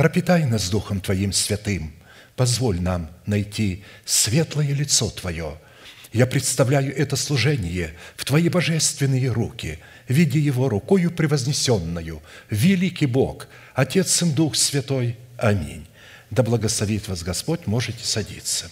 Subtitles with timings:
[0.00, 1.92] Пропитай нас Духом Твоим святым.
[2.34, 5.58] Позволь нам найти светлое лицо Твое.
[6.10, 9.78] Я представляю это служение в Твои божественные руки,
[10.08, 12.22] видя его рукою превознесенную.
[12.48, 15.18] Великий Бог– Отец, Сын, Дух Святой.
[15.36, 15.86] Аминь.
[16.30, 18.70] Да благословит вас Господь, можете садиться.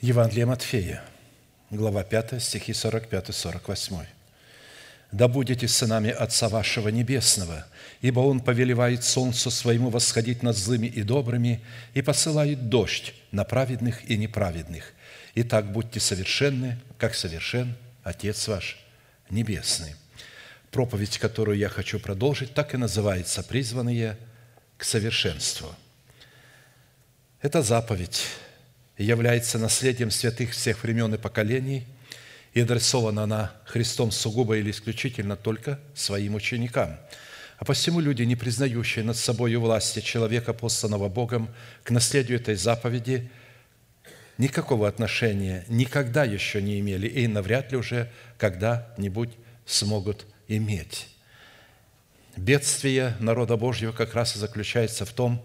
[0.00, 1.02] Евангелие Матфея,
[1.70, 4.06] глава 5, стихи 45-48.
[5.10, 7.66] «Да будете сынами Отца вашего Небесного,
[8.06, 11.60] ибо Он повелевает солнцу своему восходить над злыми и добрыми
[11.92, 14.92] и посылает дождь на праведных и неправедных.
[15.34, 18.78] Итак, будьте совершенны, как совершен Отец ваш
[19.28, 19.96] Небесный»
[20.70, 24.18] проповедь, которую я хочу продолжить, так и называется «Призванные
[24.76, 25.74] к совершенству».
[27.40, 28.26] Эта заповедь
[28.98, 31.86] является наследием святых всех времен и поколений
[32.52, 36.98] и адресована она Христом сугубо или исключительно только своим ученикам.
[37.58, 41.48] А посему люди, не признающие над собой власти человека, посланного Богом,
[41.84, 43.30] к наследию этой заповеди
[44.36, 49.30] никакого отношения никогда еще не имели и навряд ли уже когда-нибудь
[49.64, 51.08] смогут иметь.
[52.36, 55.42] Бедствие народа Божьего как раз и заключается в том,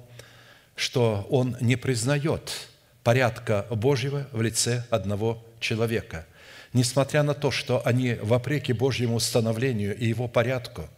[0.75, 2.67] что он не признает
[3.03, 6.25] порядка Божьего в лице одного человека.
[6.73, 10.89] Несмотря на то, что они, вопреки Божьему установлению и его порядку,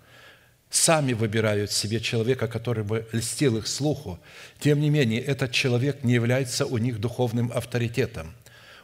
[0.73, 4.19] сами выбирают себе человека, который бы льстил их слуху,
[4.59, 8.33] тем не менее, этот человек не является у них духовным авторитетом.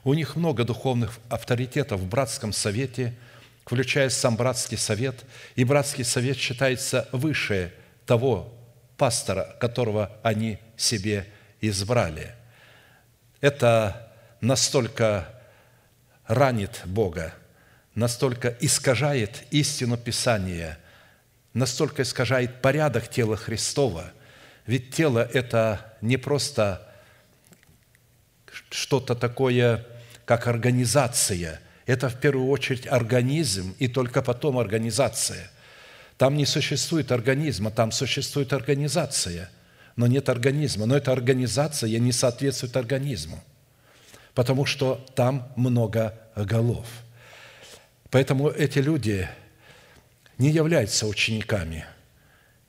[0.03, 3.13] У них много духовных авторитетов в братском совете–
[3.69, 5.23] включая сам братский совет,
[5.55, 7.71] и братский совет считается выше
[8.07, 8.51] того
[8.97, 11.27] пастора, которого они себе
[11.61, 12.33] избрали.
[13.41, 14.11] Это
[14.41, 15.29] настолько
[16.25, 17.35] ранит Бога,
[17.93, 20.79] настолько искажает истину Писания,
[21.59, 24.11] настолько искажает порядок тела Христова.
[24.65, 26.87] Ведь тело– это не просто
[28.71, 29.85] что-то такое,
[30.25, 35.49] как организация– это в первую очередь организм и только потом организация.
[36.17, 39.49] Там не существует организма, там существует организация,
[39.95, 40.85] но нет организма.
[40.85, 43.43] Но эта организация не соответствует организму,
[44.35, 46.85] потому что там много голов.
[48.11, 49.27] Поэтому эти люди
[50.39, 51.85] не являются учениками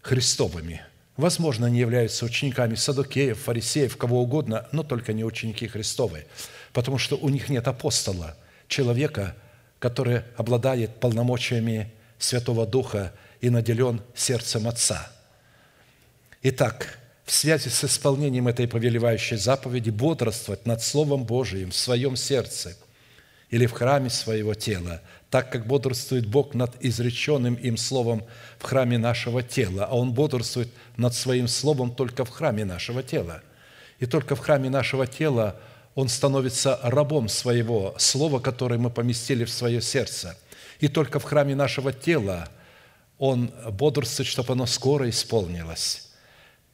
[0.02, 0.82] Христовыми.
[1.16, 6.26] Возможно, они являются учениками садокеев, фарисеев, кого угодно, но только не ученики Христовы,
[6.74, 8.36] потому что у них нет апостола–
[8.70, 9.36] человека,
[9.78, 15.10] который обладает полномочиями Святого Духа и наделен сердцем Отца.
[16.42, 22.76] Итак, в связи с исполнением этой повелевающей заповеди бодрствовать над Словом Божиим в своем сердце
[23.50, 28.24] или в храме своего тела, так как бодрствует Бог над изреченным им Словом
[28.58, 33.42] в храме нашего тела, а Он бодрствует над Своим Словом только в храме нашего тела.
[33.98, 35.56] И только в храме нашего тела–
[35.94, 40.36] он становится рабом своего слова, которое мы поместили в свое сердце.
[40.78, 42.48] И только в храме нашего тела
[43.18, 46.08] он бодрствует, чтобы оно скоро исполнилось,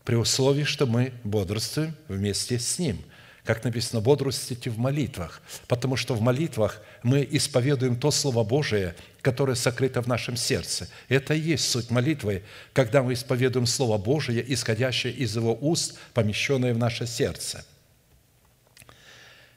[0.04, 3.02] при условии, что мы бодрствуем вместе с ним.
[3.46, 9.54] Как написано, бодрствуйте в молитвах, потому что в молитвах мы исповедуем то Слово Божие, которое
[9.54, 10.88] сокрыто в нашем сердце.
[11.08, 16.75] Это и есть суть молитвы, когда мы исповедуем Слово Божие, исходящее из Его уст, помещенное
[16.75, 17.64] в наше сердце.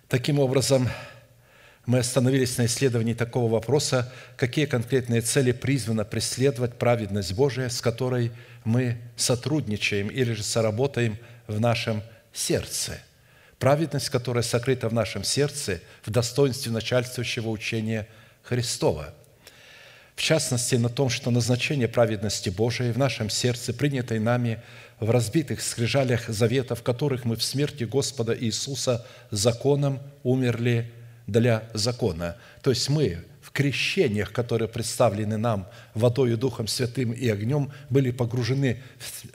[0.07, 0.88] Таким образом,
[1.88, 8.31] мы остановились на исследовании такого вопроса, какие конкретные цели призвано преследовать праведность Божия, с которой
[8.63, 13.00] мы сотрудничаем или же соработаем в нашем сердце.
[13.59, 18.07] Праведность, которая сокрыта в нашем сердце в достоинстве начальствующего учения
[18.41, 19.13] Христова.
[20.15, 24.61] В частности, на том, что назначение праведности Божией в нашем сердце, принятой нами
[25.00, 30.91] в разбитых скрижалях завета, в которых мы в смерти Господа Иисуса законом умерли
[31.27, 32.38] для закона.
[32.61, 38.11] То есть мы в крещениях, которые представлены нам водой и Духом Святым и огнем, были
[38.11, 38.81] погружены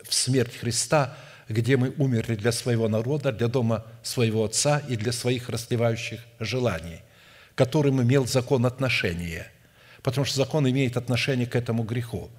[0.03, 1.17] в смерть Христа,
[1.49, 7.01] где мы умерли для своего народа, для дома своего Отца и для своих расливающих желаний,
[7.55, 9.47] которым имел закон отношения,
[10.03, 12.31] потому что закон имеет отношение к этому греху.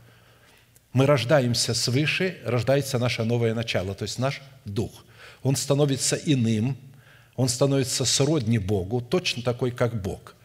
[0.94, 5.06] Мы рождаемся свыше, рождается наше новое начало, то есть наш дух.
[5.44, 6.78] Он становится иным,
[7.36, 10.36] он становится сродни Богу, точно такой, как Бог.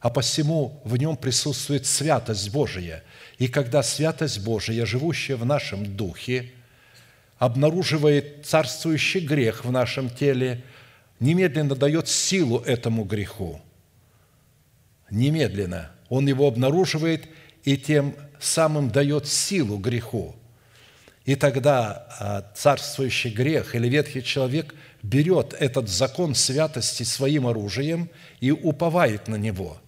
[0.00, 3.04] А посему в нем присутствует святость Божия.
[3.38, 6.52] И когда святость Божия, живущая в нашем духе,
[7.40, 10.62] обнаруживает царствующий грех в нашем теле,
[11.18, 13.60] немедленно дает силу этому греху.
[15.10, 15.90] Немедленно.
[16.08, 17.28] Он его обнаруживает
[17.64, 20.36] и тем самым дает силу греху.
[21.24, 24.72] И тогда а, царствующий грех или ветхий человек–
[25.02, 28.10] берет этот закон святости своим оружием
[28.40, 29.78] и уповает на него.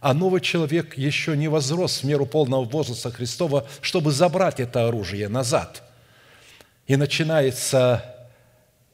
[0.00, 5.28] А новый человек еще не возрос в меру полного возраста Христова, чтобы забрать это оружие
[5.28, 5.82] назад.
[6.86, 8.04] И начинается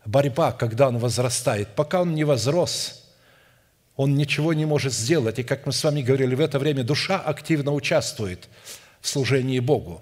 [0.04, 1.68] борьба, когда он возрастает.
[1.74, 3.04] Пока он не возрос,
[3.96, 5.38] он ничего не может сделать.
[5.38, 8.48] И, как мы с вами говорили, в это время душа активно участвует
[9.00, 10.00] в служении Богу.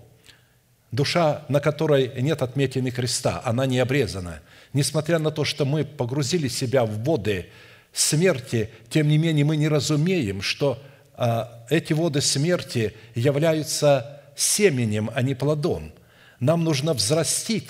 [0.93, 4.41] Душа, на которой нет отметины Христа, она не обрезана–
[4.77, 7.47] Несмотря на то, что мы погрузили себя в воды
[7.95, 10.83] смерти, тем не менее мы не разумеем, что
[11.15, 15.93] а, эти воды смерти являются семенем, а не плодом.
[16.41, 17.69] Нам нужно взрастить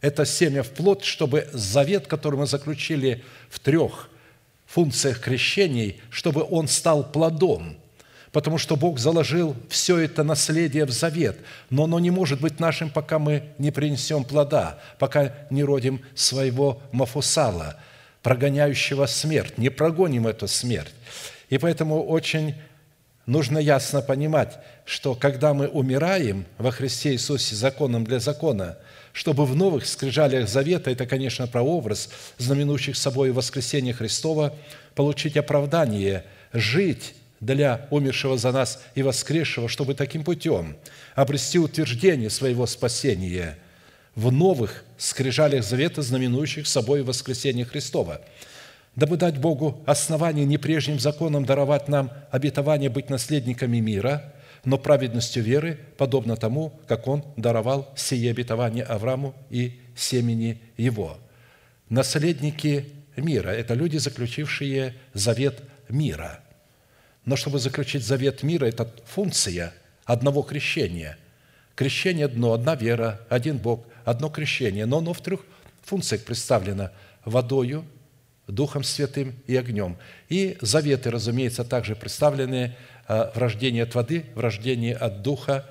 [0.00, 4.08] это семя в плод, чтобы завет, который мы заключили в трех
[4.66, 7.76] функциях крещений, чтобы он стал плодом–
[8.32, 11.38] потому что Бог заложил все это наследие в завет,
[11.68, 16.80] но оно не может быть нашим, пока мы не принесем плода, пока не родим своего
[16.92, 17.76] Мафусала,
[18.22, 20.94] прогоняющего смерть, не прогоним эту смерть.
[21.48, 22.54] И поэтому очень
[23.30, 28.76] нужно ясно понимать, что когда мы умираем во Христе Иисусе законом для закона,
[29.12, 34.54] чтобы в новых скрижалях завета, это, конечно, прообраз, знаменующих собой воскресение Христова,
[34.96, 40.76] получить оправдание, жить для умершего за нас и воскресшего, чтобы таким путем
[41.14, 43.56] обрести утверждение своего спасения
[44.16, 48.22] в новых скрижалях завета, знаменующих собой воскресение Христова,
[48.96, 54.34] дабы дать Богу основание не прежним законом даровать нам обетование быть наследниками мира,
[54.64, 61.16] но праведностью веры, подобно тому, как Он даровал сие обетование Аврааму и семени его.
[61.88, 66.40] Наследники мира– это люди, заключившие завет мира–
[67.24, 71.18] но чтобы заключить завет мира, это функция одного крещения.
[71.74, 74.86] Крещение одно, одна вера, один Бог, одно крещение.
[74.86, 75.40] Но оно в трех
[75.82, 76.90] функциях представлено
[77.24, 77.84] водою,
[78.50, 79.96] Духом Святым и огнем.
[80.28, 82.76] И заветы, разумеется, также представлены
[83.06, 85.66] а, в рождении от воды, в рождении от Духа,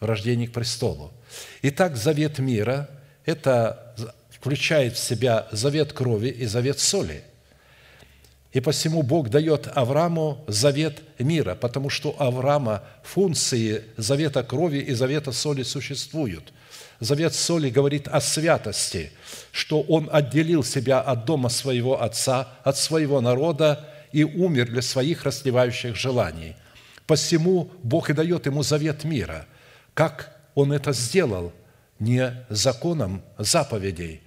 [0.00, 1.12] в рождении к престолу.
[1.62, 2.88] Итак, завет мира–
[3.24, 3.94] это
[4.30, 7.22] включает в себя завет крови и завет соли–
[8.56, 15.30] и посему Бог дает Аврааму завет мира, потому что Авраама функции завета крови и завета
[15.32, 16.54] соли существуют.
[17.00, 19.12] Завет соли говорит о святости,
[19.52, 25.24] что он отделил себя от дома своего отца, от своего народа и умер для своих
[25.24, 26.56] расливающих желаний.
[27.06, 29.46] Посему Бог и дает ему завет мира.
[29.94, 31.52] Как он это сделал?
[31.98, 34.22] Не законом заповедей.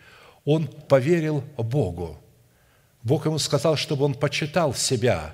[0.45, 2.19] Он поверил Богу–
[3.03, 5.33] Бог ему сказал, чтобы он почитал себя,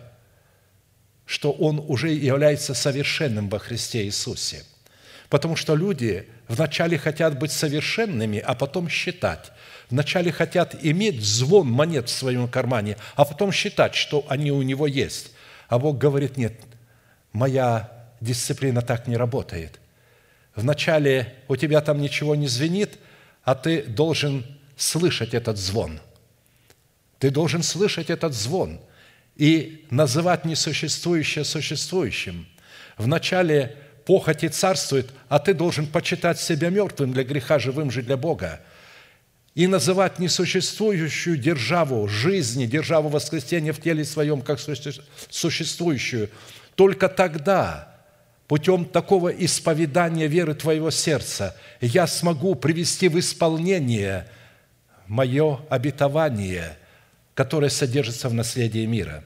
[1.26, 4.64] что он уже является совершенным во Христе Иисусе.
[5.30, 9.52] Потому что люди вначале хотят быть совершенными, а потом считать.
[9.90, 14.88] Вначале хотят иметь звон монет в своем кармане, а потом считать, что они у него
[14.88, 15.32] есть.
[15.68, 16.54] А Бог говорит, нет,
[17.34, 17.92] моя
[18.22, 19.80] дисциплина так не работает.
[20.56, 22.98] Вначале у тебя там ничего не звенит,
[23.44, 24.46] а ты должен
[24.78, 26.00] слышать этот звон–
[27.20, 28.80] Ты должен слышать этот звон
[29.36, 32.48] и называть несуществующее существующим.
[32.98, 33.76] Вначале
[34.06, 38.62] похоти царствует, а ты должен почитать себя мертвым для греха, живым же для Бога.
[39.56, 44.60] И называть несуществующую державу жизни, державу воскресения в теле своем, как
[45.30, 46.30] существующую.
[46.76, 47.96] Только тогда,
[48.48, 54.28] путем такого исповедания веры твоего сердца, я смогу привести в исполнение
[55.08, 56.78] мое обетование,
[57.34, 59.24] которое содержится в наследии мира.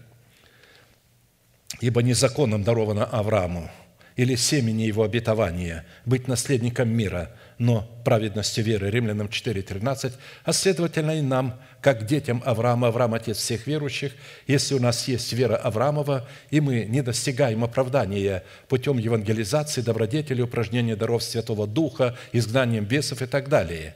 [1.81, 3.69] Ибо незаконным даровано Аврааму–
[4.19, 8.91] или семени его обетования, быть наследником мира, но праведностью веры.
[8.91, 10.11] Римлянам 4.13.
[10.43, 14.11] А следовательно и нам, как детям Авраама, Авраам– отец всех верующих,
[14.45, 20.97] если у нас есть вера Авраамова, и мы не достигаем оправдания путем евангелизации, добродетели, упражнения
[20.97, 23.95] даров Святого Духа, изгнанием бесов и так далее.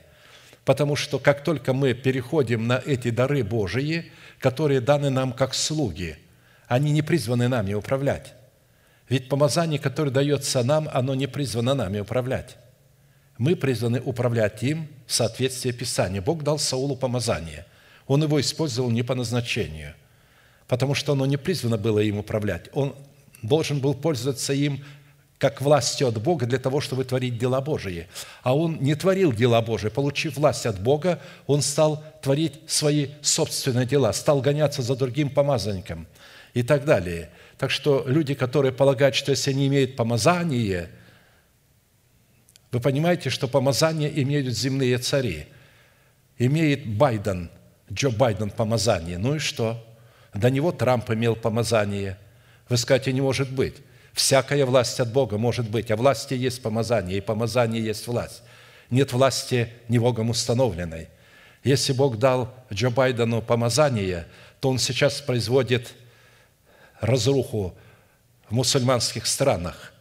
[0.64, 6.16] Потому что как только мы переходим на эти дары Божии, которые даны нам как слуги,
[6.66, 8.32] они не призваны нами управлять
[9.08, 12.56] ведь помазание, которое дается нам, оно не призвано нами управлять.
[13.36, 16.22] Мы призваны управлять им в соответствии Писания.
[16.22, 17.66] Бог дал Саулу помазание.
[18.06, 19.94] Он его использовал не по назначению,
[20.68, 22.70] потому что оно не призвано было им управлять.
[22.72, 22.94] Он
[23.42, 24.84] должен был пользоваться им
[25.38, 28.06] как властью от Бога для того, чтобы творить дела Божии.
[28.42, 29.88] А он не творил дела Божии.
[29.88, 36.06] Получив власть от Бога, он стал творить свои собственные дела, стал гоняться за другим помазанником
[36.54, 37.28] и так далее–
[37.64, 40.90] так что люди, которые полагают, что если они имеют помазание,
[42.70, 45.46] вы понимаете, что помазание имеют земные цари.
[46.36, 47.50] Имеет Байден,
[47.90, 49.16] Джо Байден помазание.
[49.16, 49.82] Ну и что?
[50.34, 52.18] До него Трамп имел помазание.
[52.68, 53.76] Вы скажете, не может быть.
[54.12, 58.42] Всякая власть от Бога может быть, а власти есть помазание, и помазание есть власть.
[58.90, 61.08] Нет власти не Богом установленной.
[61.62, 64.26] Если Бог дал Джо Байдену помазание,
[64.60, 65.94] то он сейчас производит
[67.04, 67.76] разруху
[68.48, 69.92] в мусульманских странах.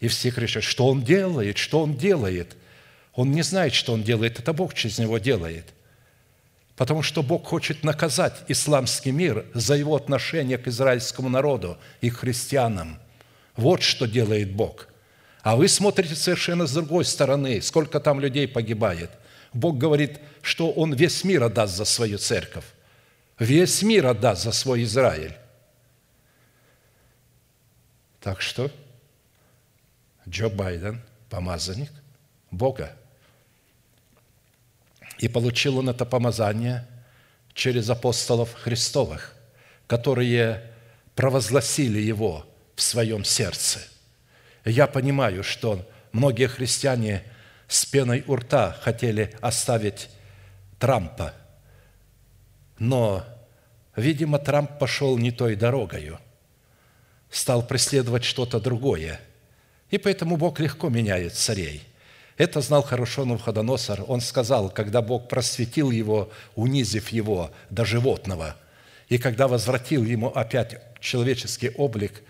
[0.00, 2.56] И все кричат, что он делает, что он делает.
[3.14, 5.66] Он не знает, что он делает, это Бог через него делает.
[6.76, 12.18] Потому что Бог хочет наказать исламский мир за его отношение к израильскому народу и к
[12.18, 12.98] христианам.
[13.56, 14.88] Вот что делает Бог.
[15.42, 19.10] А вы смотрите совершенно с другой стороны, сколько там людей погибает.
[19.52, 22.64] Бог говорит, что Он весь мир отдаст за свою церковь.
[23.38, 25.34] Весь мир отдаст за свой Израиль.
[28.20, 28.70] Так что
[30.28, 31.90] Джо Байден– помазанник
[32.50, 32.94] Бога.
[35.18, 36.86] И получил он это помазание
[37.54, 39.34] через апостолов Христовых,
[39.86, 40.70] которые
[41.14, 43.80] провозгласили его в своем сердце.
[44.64, 47.22] Я понимаю, что многие христиане
[47.68, 50.10] с пеной у рта хотели оставить
[50.78, 51.34] Трампа,
[52.78, 53.24] но,
[53.96, 56.18] видимо, Трамп пошел не той дорогою–
[57.30, 59.20] стал преследовать что-то другое.
[59.90, 61.82] И поэтому Бог легко меняет царей.
[62.36, 64.04] Это знал хорошо Навходоносор.
[64.06, 68.56] Он сказал, когда Бог просветил его, унизив его до животного,
[69.08, 72.22] и когда возвратил ему опять человеческий облик,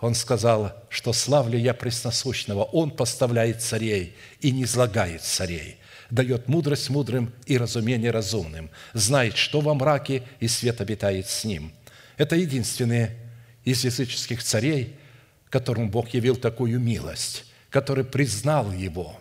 [0.00, 2.64] он сказал, что славлю я пресносущного.
[2.64, 5.78] Он поставляет царей и не излагает царей,
[6.10, 11.72] дает мудрость мудрым и разумение разумным, знает, что во мраке, и свет обитает с ним.
[12.18, 13.16] Это единственные
[13.66, 14.96] из языческих царей,
[15.50, 19.18] которому Бог явил такую милость, который признал его.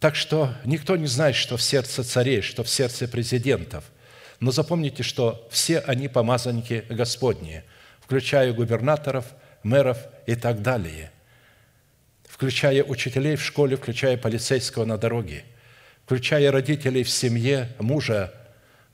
[0.00, 3.84] Так что никто не знает, что в сердце царей, что в сердце президентов.
[4.40, 7.62] Но запомните, что все они помазанники Господни,
[8.00, 9.26] включая губернаторов,
[9.62, 11.12] мэров и так далее,
[12.26, 15.44] включая учителей в школе, включая полицейского на дороге,
[16.06, 18.32] включая родителей в семье, мужа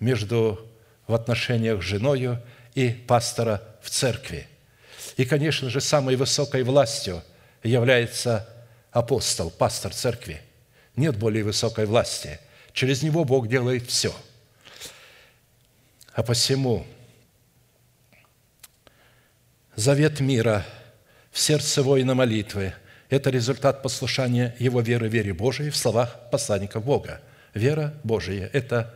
[0.01, 0.69] между
[1.07, 2.43] в отношениях с женою–
[2.79, 4.47] и пастора в церкви.
[5.17, 7.23] И, конечно же, самой высокой властью
[7.63, 8.49] является
[8.93, 10.41] апостол, пастор церкви.
[10.97, 12.41] Нет более высокой власти.
[12.73, 14.15] Через него Бог делает все.
[16.13, 16.87] А посему
[19.77, 20.67] завет мира
[21.31, 22.75] в сердце воина молитвы–
[23.11, 27.21] это результат послушания его веры, вере Божией в словах посланников Бога.
[27.55, 28.95] Вера Божия– это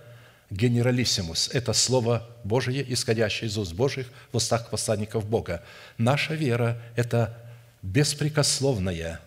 [0.52, 5.62] генералиссимус– это Слово Божие, исходящее из уст Божьих в устах посланников Бога.
[5.99, 7.37] Наша вера– это
[7.82, 9.21] беспрекословное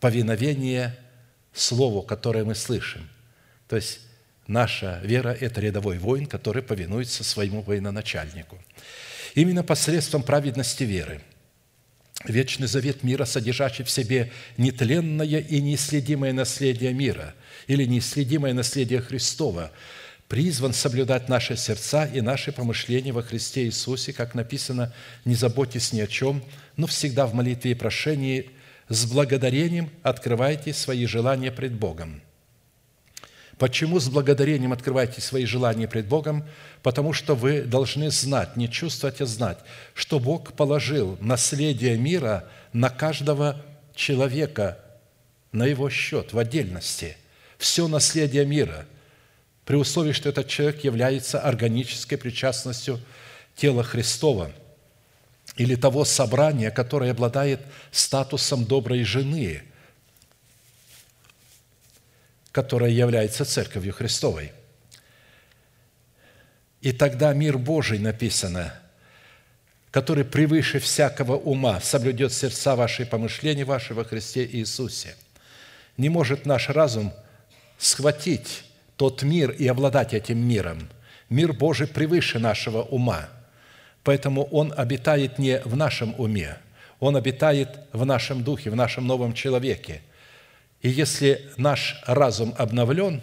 [0.00, 0.96] повиновение
[1.52, 3.08] Слову, которое мы слышим.
[3.68, 4.00] То есть
[4.46, 8.58] наша вера– это рядовой воин, который повинуется своему военачальнику.
[9.34, 11.20] Именно посредством праведности веры–
[12.24, 17.34] Вечный завет мира, содержащий в себе нетленное и неисследимое наследие мира
[17.68, 19.70] или неисследимое наследие Христова,
[20.28, 24.92] призван соблюдать наши сердца и наши помышления во Христе Иисусе, как написано,
[25.24, 26.44] «Не заботьтесь ни о чем,
[26.76, 28.50] но всегда в молитве и прошении
[28.88, 32.22] с благодарением открывайте свои желания пред Богом».
[33.58, 36.44] Почему с благодарением открывайте свои желания пред Богом?
[36.82, 39.58] Потому что вы должны знать, не чувствовать, а знать,
[39.94, 43.60] что Бог положил наследие мира на каждого
[43.96, 44.78] человека,
[45.50, 47.16] на его счет, в отдельности.
[47.56, 48.86] Все наследие мира,
[49.68, 52.98] при условии, что этот человек является органической причастностью
[53.54, 54.50] тела Христова
[55.56, 57.60] или того собрания, которое обладает
[57.90, 59.62] статусом доброй жены–
[62.50, 64.52] которая является Церковью Христовой.
[66.80, 68.72] И тогда мир Божий написано,
[69.90, 75.14] который превыше всякого ума соблюдет сердца ваши и помышления ваши во Христе Иисусе.
[75.98, 77.12] Не может наш разум
[77.76, 78.64] схватить
[78.98, 80.90] тот мир и обладать этим миром.
[81.30, 83.30] Мир Божий превыше нашего ума,
[84.04, 86.58] поэтому Он обитает не в нашем уме,
[87.00, 90.02] Он обитает в нашем духе, в нашем новом человеке–
[90.80, 93.20] и если наш разум обновлен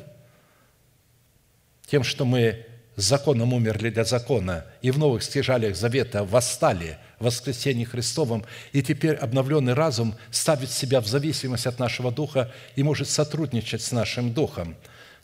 [1.87, 2.65] тем, что мы
[2.95, 9.15] законом умерли для закона и в новых стяжалиях завета восстали в воскресении Христовом, и теперь
[9.15, 14.75] обновленный разум ставит себя в зависимость от нашего духа и может сотрудничать с нашим духом,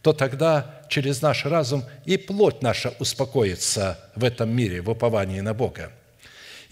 [0.02, 5.54] то тогда через наш разум и плоть наша успокоится в этом мире в уповании на
[5.54, 5.92] Бога.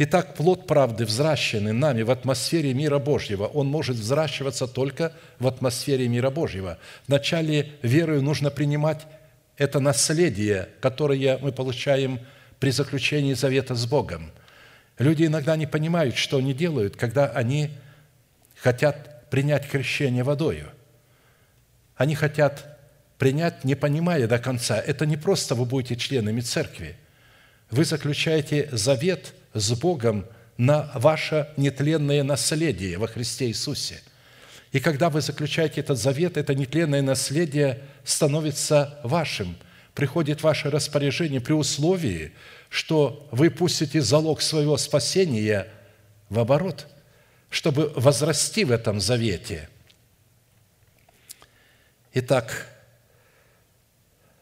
[0.01, 6.07] Итак, плод правды, взращенный нами в атмосфере мира Божьего, он может взращиваться только в атмосфере
[6.07, 6.77] мира Божьего.
[7.07, 9.05] Вначале верою нужно принимать
[9.57, 12.21] это наследие, которое мы получаем
[12.59, 14.31] при заключении завета с Богом.
[14.97, 17.71] Люди иногда не понимают, что они делают, когда они
[18.55, 20.69] хотят принять крещение водою.
[21.95, 22.68] Они хотят
[23.19, 24.79] принять, не понимая до конца.
[24.79, 26.95] Это не просто вы будете членами церкви.
[27.69, 30.25] Вы заключаете завет– с Богом
[30.57, 34.01] на ваше нетленное наследие во Христе Иисусе.
[34.71, 39.55] И когда вы заключаете этот завет, это нетленное наследие становится вашим,
[39.95, 42.33] приходит ваше распоряжение при условии,
[42.69, 45.67] что вы пустите залог своего спасения
[46.29, 46.87] в оборот,
[47.49, 49.69] чтобы возрасти в этом завете.
[52.13, 52.67] Итак,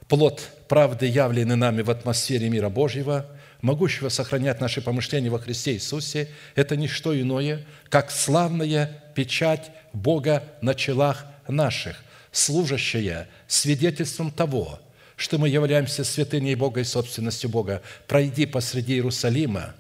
[0.08, 3.26] плод правды, явленный нами в атмосфере мира Божьего–
[3.62, 10.44] могущего сохранять наши помышления во Христе Иисусе, это не что иное, как славная печать Бога
[10.62, 14.80] на челах наших, служащая свидетельством того,
[15.16, 17.82] что мы являемся святыней Бога и собственностью Бога.
[18.08, 19.74] Пройди посреди Иерусалима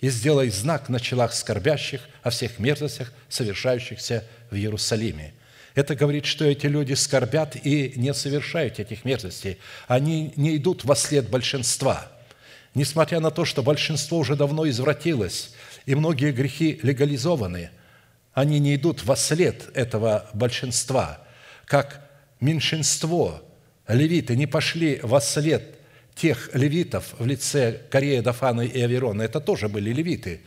[0.00, 5.34] и сделай знак на челах скорбящих о всех мерзостях, совершающихся в Иерусалиме.
[5.74, 9.58] Это говорит, что эти люди скорбят и не совершают этих мерзостей.
[9.88, 12.08] Они не идут во след большинства–
[12.74, 15.52] Несмотря на то, что большинство уже давно извратилось,
[15.84, 17.70] и многие грехи легализованы,
[18.32, 21.20] они не идут во след этого большинства,
[21.66, 22.08] как
[22.40, 23.42] меньшинство
[23.88, 25.78] левиты не пошли во след
[26.14, 29.22] тех левитов в лице Корея, Дафана и Аверона.
[29.22, 30.40] Это тоже были левиты,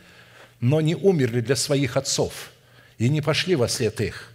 [0.58, 2.50] но не умерли для своих отцов
[2.98, 4.32] и не пошли во след их.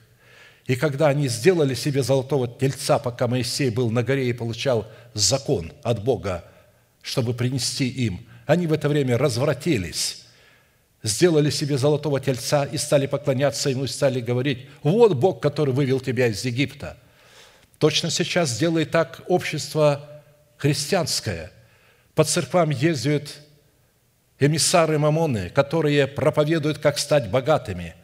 [0.67, 5.71] И когда они сделали себе золотого тельца, пока Моисей был на горе и получал закон
[5.83, 6.45] от Бога
[7.01, 8.25] чтобы принести им.
[8.45, 10.23] Они в это время развратились,
[11.03, 15.99] сделали себе золотого тельца и стали поклоняться ему, и стали говорить, вот Бог, который вывел
[15.99, 16.97] тебя из Египта.
[17.77, 20.21] Точно сейчас делает так общество
[20.57, 21.51] христианское.
[22.13, 23.39] По церквам ездят
[24.39, 27.95] эмиссары Мамоны, которые проповедуют, как стать богатыми.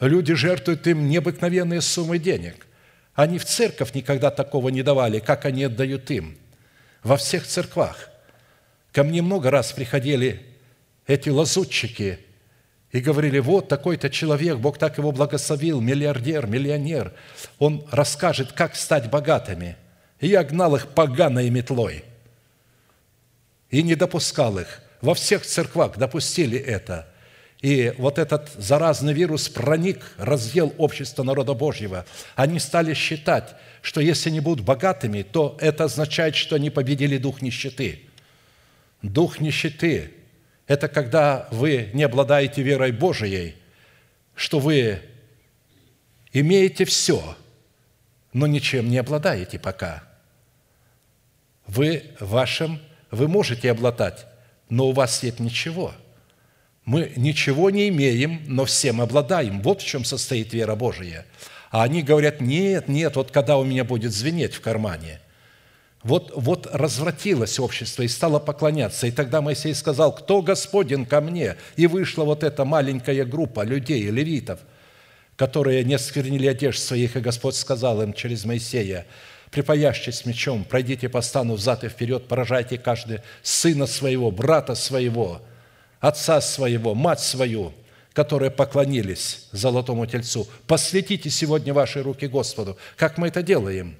[0.00, 2.66] Люди жертвуют им необыкновенные суммы денег.
[3.14, 6.38] Они в церковь никогда такого не давали, как они отдают им.
[7.02, 8.10] Во всех церквах–
[8.92, 10.44] Ко мне много раз приходили
[11.06, 12.18] эти лазутчики
[12.90, 17.12] и говорили, вот такой-то человек, Бог так его благословил, миллиардер, миллионер,
[17.58, 19.76] он расскажет, как стать богатыми.
[20.20, 22.04] И я гнал их поганой метлой
[23.70, 24.80] и не допускал их.
[25.00, 27.06] Во всех церквах допустили это.
[27.60, 32.06] И вот этот заразный вирус проник, разъел общество народа Божьего.
[32.36, 37.42] Они стали считать, что если они будут богатыми, то это означает, что они победили дух
[37.42, 38.02] нищеты–
[39.02, 40.12] Дух нищеты–
[40.66, 43.54] это когда вы не обладаете верой Божией,
[44.34, 45.00] что вы
[46.32, 47.36] имеете все,
[48.32, 50.02] но ничем не обладаете пока.
[51.66, 54.26] Вы вашим, вы можете обладать,
[54.68, 55.94] но у вас нет ничего.
[56.88, 59.60] Мы ничего не имеем, но всем обладаем.
[59.60, 61.26] Вот в чем состоит вера Божия.
[61.70, 65.20] А они говорят, нет, нет, вот когда у меня будет звенеть в кармане–
[66.02, 69.06] Вот, вот развратилось общество и стало поклоняться.
[69.06, 71.56] И тогда Моисей сказал, кто Господен ко мне?
[71.76, 74.60] И вышла вот эта маленькая группа людей, левитов,
[75.36, 79.06] которые не сквернили одежд своих, и Господь сказал им через Моисея,
[79.50, 85.42] припаящись мечом, пройдите по стану взад и вперед, поражайте каждый сына своего, брата своего,
[86.00, 87.72] отца своего, мать свою,
[88.12, 90.46] которые поклонились золотому тельцу.
[90.66, 92.76] Посвятите сегодня ваши руки Господу.
[92.96, 93.96] Как мы это делаем?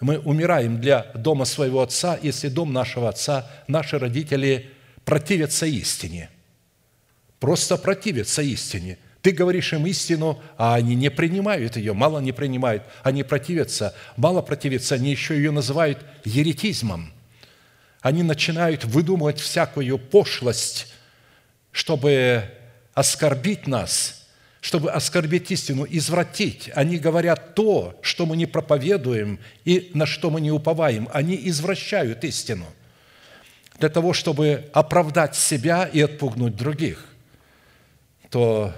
[0.00, 4.70] Мы умираем для дома своего отца, если дом нашего отца, наши родители
[5.04, 6.30] противятся истине.
[7.40, 12.84] Просто противятся истине– ты говоришь им истину, а они не принимают ее, мало не принимают,
[13.02, 17.12] они противятся, мало противятся, они еще ее называют еретизмом.
[18.00, 20.94] Они начинают выдумывать всякую пошлость,
[21.72, 22.44] чтобы
[22.94, 24.26] оскорбить нас,
[24.60, 26.70] чтобы оскорбить истину, извратить.
[26.74, 31.08] Они говорят то, что мы не проповедуем и на что мы не уповаем.
[31.12, 32.66] Они извращают истину
[33.78, 37.04] для того, чтобы оправдать себя и отпугнуть других.
[38.30, 38.74] То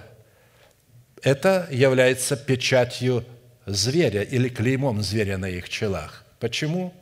[1.23, 3.25] это является печатью
[3.67, 6.25] зверя или клеймом зверя на их челах.
[6.39, 6.95] Почему?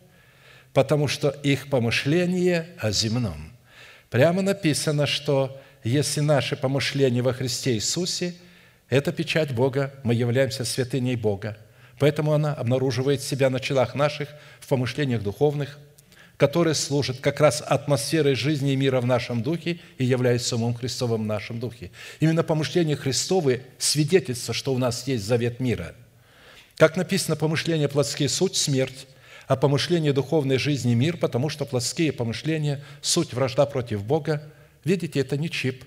[0.72, 3.52] Потому что их помышление о земном.
[4.10, 8.34] Прямо написано, что если наши помышления во Христе Иисусе–
[8.88, 11.58] это печать Бога, мы являемся святыней Бога.
[11.98, 14.28] Поэтому она обнаруживает себя на челах наших
[14.60, 15.78] в помышлениях духовных,
[16.36, 21.24] которые служат как раз атмосферой жизни и мира в нашем духе и являются умом Христовым
[21.24, 21.90] в нашем духе.
[22.20, 25.94] Именно помышления Христовы свидетельство, что у нас есть завет мира.
[26.76, 29.08] Как написано, помышления плотские– суть– смерть,
[29.48, 34.42] а помышления духовной жизни– мир, потому что плотские помышления– суть вражда против Бога.
[34.84, 35.84] Видите, это не чип,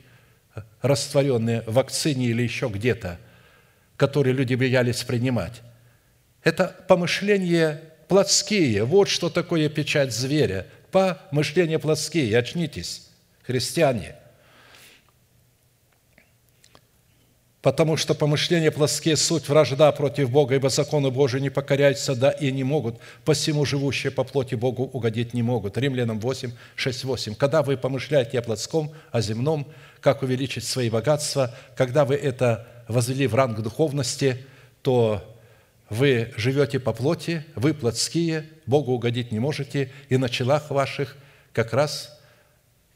[0.82, 3.20] растворенный в вакцине или еще где-то,
[3.98, 5.62] который люди боялись принимать.
[6.44, 8.84] Это помышление плотские.
[8.84, 10.68] Вот что такое печать зверя.
[10.92, 12.38] Помышления плотские.
[12.38, 13.10] Очнитесь,
[13.44, 14.16] христиане.
[17.62, 22.52] Потому что помышления плотские– суть вражда против Бога, ибо законы Божии не покоряются, да и
[22.52, 25.78] не могут, посему живущие по плоти Богу угодить не могут.
[25.78, 27.36] Римлянам 8, 6, 8.
[27.36, 29.68] Когда вы помышляете о плотском, о земном,
[30.00, 34.44] как увеличить свои богатства, когда вы это возвели в ранг духовности,
[34.82, 35.24] то
[35.92, 41.16] вы живете по плоти, вы плотские, Богу угодить не можете, и на челах ваших
[41.54, 42.20] как раз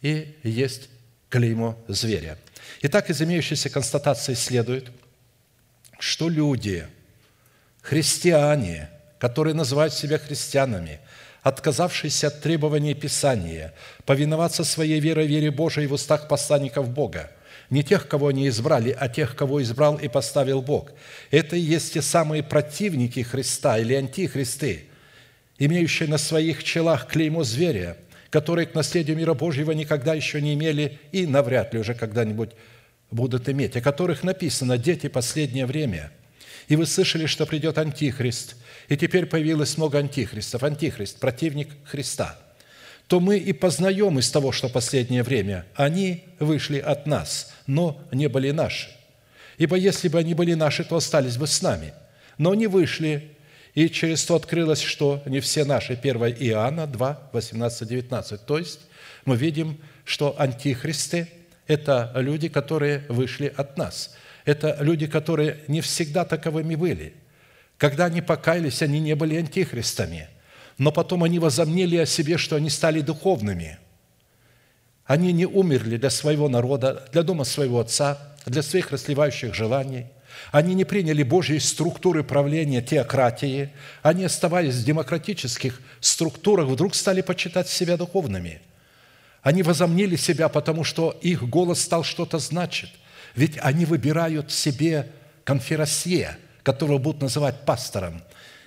[0.02, 0.90] и есть
[1.30, 2.38] клеймо зверя.
[2.82, 4.92] Итак, из имеющейся констатации следует,
[6.00, 6.88] что люди,
[7.82, 11.00] христиане, которые называют себя христианами,
[11.42, 13.74] отказавшиеся от требований Писания,
[14.06, 17.32] повиноваться своей верой, вере Божией в устах посланников Бога–
[17.70, 20.92] не тех, кого они избрали, а тех, кого избрал и поставил Бог.
[21.32, 24.86] Это и есть те самые противники Христа или антихристы,
[25.58, 27.98] имеющие на своих челах клеймо зверя,
[28.36, 32.50] которые к наследию мира Божьего никогда еще не имели и навряд ли уже когда-нибудь
[33.10, 36.12] будут иметь, о которых написано «дети последнее время».
[36.68, 38.58] И вы слышали, что придет Антихрист,
[38.90, 40.64] и теперь появилось много антихристов.
[40.64, 42.38] Антихрист– противник Христа–
[43.08, 48.28] то мы и познаем из того, что последнее время они вышли от нас, но не
[48.28, 48.90] были наши.
[49.58, 51.94] Ибо если бы они были наши, то остались бы с нами.
[52.38, 53.35] Но они вышли,
[53.76, 55.94] и через то открылось, что не все наши.
[55.94, 58.46] 1 Иоанна 2, 18, 19.
[58.46, 58.80] То есть
[59.26, 61.28] мы видим, что антихристы–
[61.68, 64.16] это люди, которые вышли от нас.
[64.46, 67.14] Это люди, которые не всегда таковыми были.
[67.78, 70.30] Когда они покаялись, они не были антихристами–
[70.78, 73.80] но потом они возомнили о себе, что они стали духовными.
[75.06, 80.08] Они не умерли для своего народа, для дома своего отца, для своих расливающих желаний.
[80.52, 83.72] Они не приняли Божьей структуры правления теократии.
[84.02, 88.62] Они, оставаясь в демократических структурах, вдруг стали почитать себя духовными.
[89.42, 92.94] Они возомнили себя, потому что их голос стал что-то значить.
[93.36, 95.12] Ведь они выбирают себе
[95.44, 98.24] конферасье, которого будут называть пастором,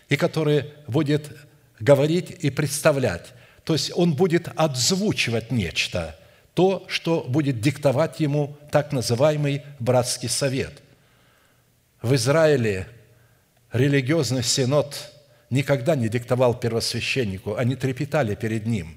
[0.08, 1.36] и который будет
[1.80, 3.26] говорить и представлять.
[3.64, 6.16] То есть он будет отзвучивать нечто,
[6.54, 10.82] то, что будет диктовать ему так называемый братский совет.
[12.02, 12.86] В Израиле
[13.72, 15.12] религиозный синод
[15.50, 18.96] никогда не диктовал первосвященнику, они трепетали перед ним.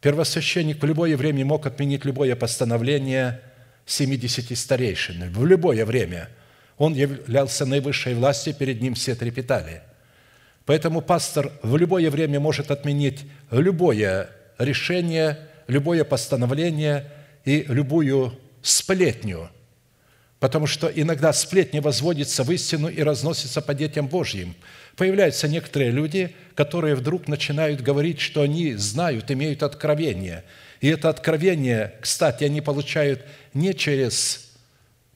[0.00, 3.40] Первосвященник в любое время мог отменить любое постановление
[3.86, 5.32] 70 старейшин.
[5.32, 6.28] В любое время.
[6.78, 9.82] Он являлся наивысшей властью, перед ним все трепетали–
[10.64, 17.10] Поэтому пастор в любое время может отменить любое решение, любое постановление
[17.44, 19.50] и любую сплетню,
[20.42, 24.56] потому что иногда сплетня возводится в истину и разносится по детям Божьим.
[24.96, 30.42] Появляются некоторые люди, которые вдруг начинают говорить, что они знают, имеют откровение.
[30.80, 33.24] И это откровение, кстати, они получают
[33.54, 34.50] не через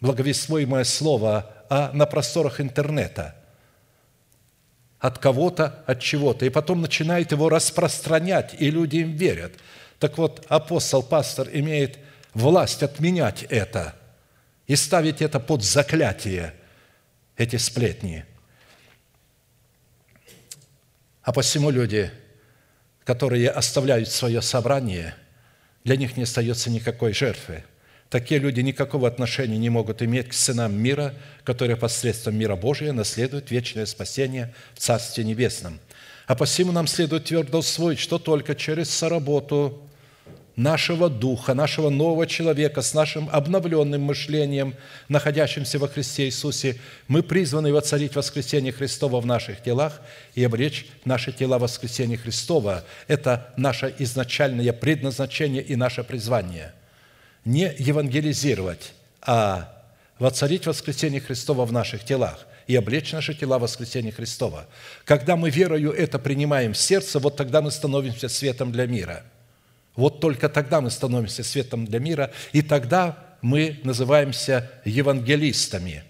[0.00, 3.34] благовествуемое слово, а на просторах интернета–
[5.00, 9.54] от кого-то, от чего-то, и потом начинает его распространять, и люди им верят.
[9.98, 11.98] Так вот, апостол, пастор имеет
[12.32, 13.96] власть отменять это
[14.66, 16.54] и ставить это под заклятие,
[17.36, 18.24] эти сплетни.
[21.22, 22.10] А посему люди,
[23.04, 25.14] которые оставляют свое собрание,
[25.84, 27.64] для них не остается никакой жертвы–
[28.08, 33.50] Такие люди никакого отношения не могут иметь к сынам мира, которые посредством мира Божия наследуют
[33.50, 35.80] вечное спасение в Царстве Небесном.
[36.26, 39.85] А посему нам следует твердо усвоить, что только через соработу
[40.56, 44.74] нашего духа, нашего нового человека с нашим обновленным мышлением,
[45.08, 46.76] находящимся во Христе Иисусе,
[47.08, 50.00] мы призваны воцарить воскресение Христова в наших телах
[50.34, 52.84] и обречь наши тела воскресения Христова.
[53.06, 56.72] Это наше изначальное предназначение и наше призвание–
[57.46, 58.92] не евангелизировать,
[59.22, 59.72] а
[60.18, 64.66] воцарить воскресение Христова в наших телах и облечь наши тела в воскресение Христова.
[65.04, 69.22] Когда мы верою это принимаем в сердце, вот тогда мы становимся светом для мира.
[69.96, 76.04] Вот только тогда мы становимся светом для мира, и тогда мы называемся евангелистами.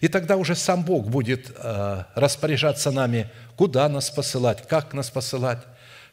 [0.00, 5.58] И тогда уже сам Бог будет э, распоряжаться нами, куда нас посылать, как нас посылать.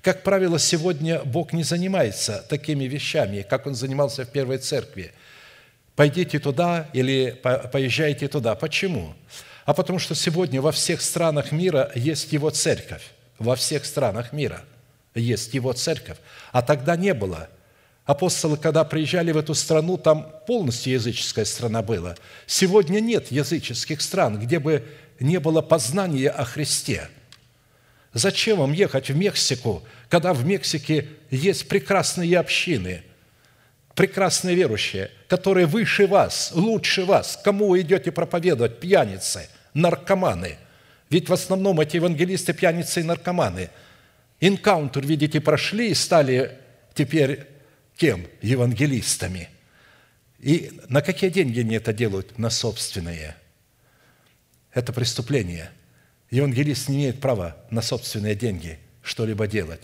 [0.01, 5.11] Как правило, сегодня Бог не занимается такими вещами, как Он занимался в первой церкви.
[5.95, 7.39] Пойдите туда или
[7.71, 8.55] поезжайте туда.
[8.55, 9.13] Почему?
[9.65, 13.03] А потому что сегодня во всех странах мира есть Его церковь.
[13.37, 14.61] Во всех странах мира
[15.15, 16.17] есть Его церковь.
[16.51, 17.49] А тогда не было.
[18.05, 22.15] Апостолы, когда приезжали в эту страну, там полностью языческая страна была.
[22.47, 24.83] Сегодня нет языческих стран, где бы
[25.19, 27.09] не было познания о Христе–
[28.13, 33.03] Зачем вам ехать в Мексику, когда в Мексике есть прекрасные общины,
[33.95, 37.39] прекрасные верующие, которые выше вас, лучше вас?
[37.43, 38.79] Кому вы идете проповедовать?
[38.79, 40.57] Пьяницы, наркоманы.
[41.09, 43.71] Ведь в основном эти евангелисты пьяницы и наркоманы.
[44.45, 46.57] Инкаунтер, видите, прошли и стали
[46.93, 47.47] теперь
[47.95, 48.27] кем?
[48.41, 49.49] Евангелистами.
[50.39, 52.37] И на какие деньги они это делают?
[52.37, 53.35] На собственные.
[54.73, 55.71] Это преступление–
[56.33, 59.81] Евангелист не имеет права на собственные деньги что-либо делать.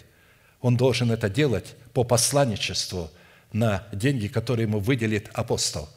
[0.61, 3.11] Он должен это делать по посланничеству
[3.53, 5.87] на деньги, которые ему выделит апостол.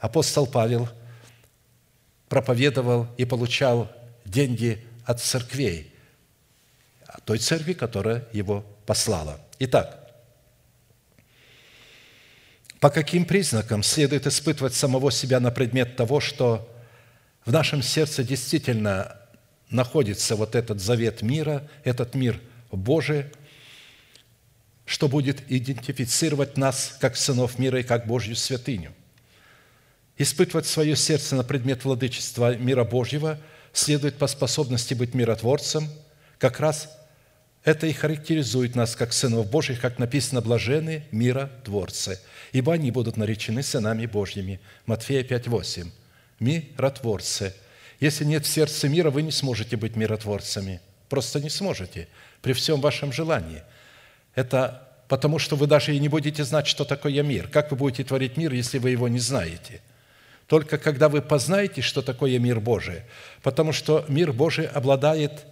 [0.00, 0.88] Апостол Павел
[2.28, 3.92] проповедовал и получал
[4.24, 5.91] деньги от церквей,
[7.24, 9.40] той церкви, которая его послала.
[9.58, 9.98] Итак,
[12.80, 16.68] по каким признакам следует испытывать самого себя на предмет того, что
[17.44, 19.16] в нашем сердце действительно
[19.70, 22.40] находится вот этот завет мира, этот мир
[22.72, 23.26] Божий,
[24.84, 28.92] что будет идентифицировать нас как сынов мира и как Божью святыню.
[30.18, 33.38] Испытывать свое сердце на предмет владычества мира Божьего
[33.72, 35.88] следует по способности быть миротворцем.
[36.38, 36.88] Как раз
[37.64, 42.20] это и характеризует нас как сынов Божьих, как написано «блажены миротворцы,
[42.52, 44.60] ибо они будут наречены сынами Божьими».
[44.86, 45.90] Матфея 5, 8
[46.42, 47.54] миротворцы.
[48.00, 50.80] Если нет в сердце мира, вы не сможете быть миротворцами.
[51.08, 52.08] Просто не сможете
[52.40, 53.62] при всем вашем желании.
[54.34, 57.48] Это потому, что вы даже и не будете знать, что такое мир.
[57.48, 59.80] Как вы будете творить мир, если вы его не знаете?
[60.48, 63.02] Только когда вы познаете, что такое мир Божий,
[63.42, 65.44] потому что мир Божий обладает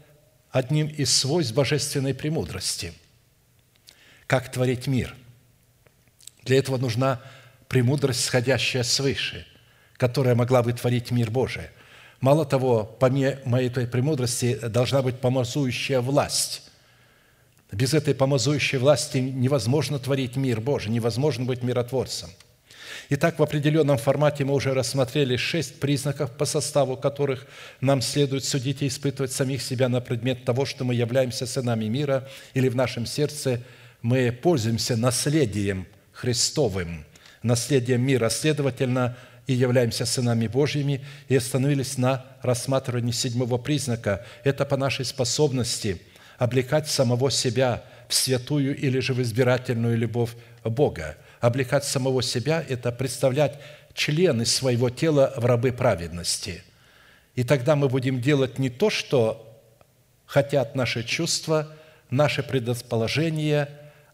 [0.50, 2.92] одним из свойств божественной премудрости.
[4.26, 5.14] Как творить мир?
[6.44, 7.20] Для этого нужна
[7.68, 9.46] премудрость, сходящая свыше–
[10.00, 11.64] которая могла бы творить мир Божий.
[12.22, 16.62] Мало того, помимо этой премудрости должна быть помазующая власть.
[17.70, 22.30] Без этой помазующей власти невозможно творить мир Божий, невозможно быть миротворцем.
[23.12, 27.44] Итак, в определенном формате мы уже рассмотрели шесть признаков, по составу которых
[27.80, 32.28] нам следует судить и испытывать самих себя на предмет того, что мы являемся сынами мира
[32.54, 33.62] или в нашем сердце
[34.00, 37.04] мы пользуемся наследием Христовым,
[37.42, 38.28] наследием мира.
[38.28, 39.16] Следовательно,
[39.48, 44.24] и являемся сынами Божьими, и остановились на рассматривании седьмого признака.
[44.44, 46.00] Это по нашей способности
[46.38, 50.30] облекать самого себя в святую или же в избирательную любовь
[50.62, 51.16] Бога.
[51.40, 53.58] Облекать самого себя– это представлять
[53.94, 56.62] члены своего тела в рабы праведности.
[57.34, 59.60] И тогда мы будем делать не то, что
[60.26, 61.74] хотят наши чувства,
[62.10, 63.68] наши предрасположения,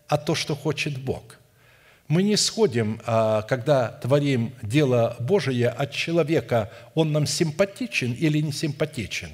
[0.09, 1.39] а то, что хочет Бог–
[2.09, 8.53] Мы не сходим, а, когда творим дело Божие от человека, он нам симпатичен или не
[8.53, 9.31] симпатичен.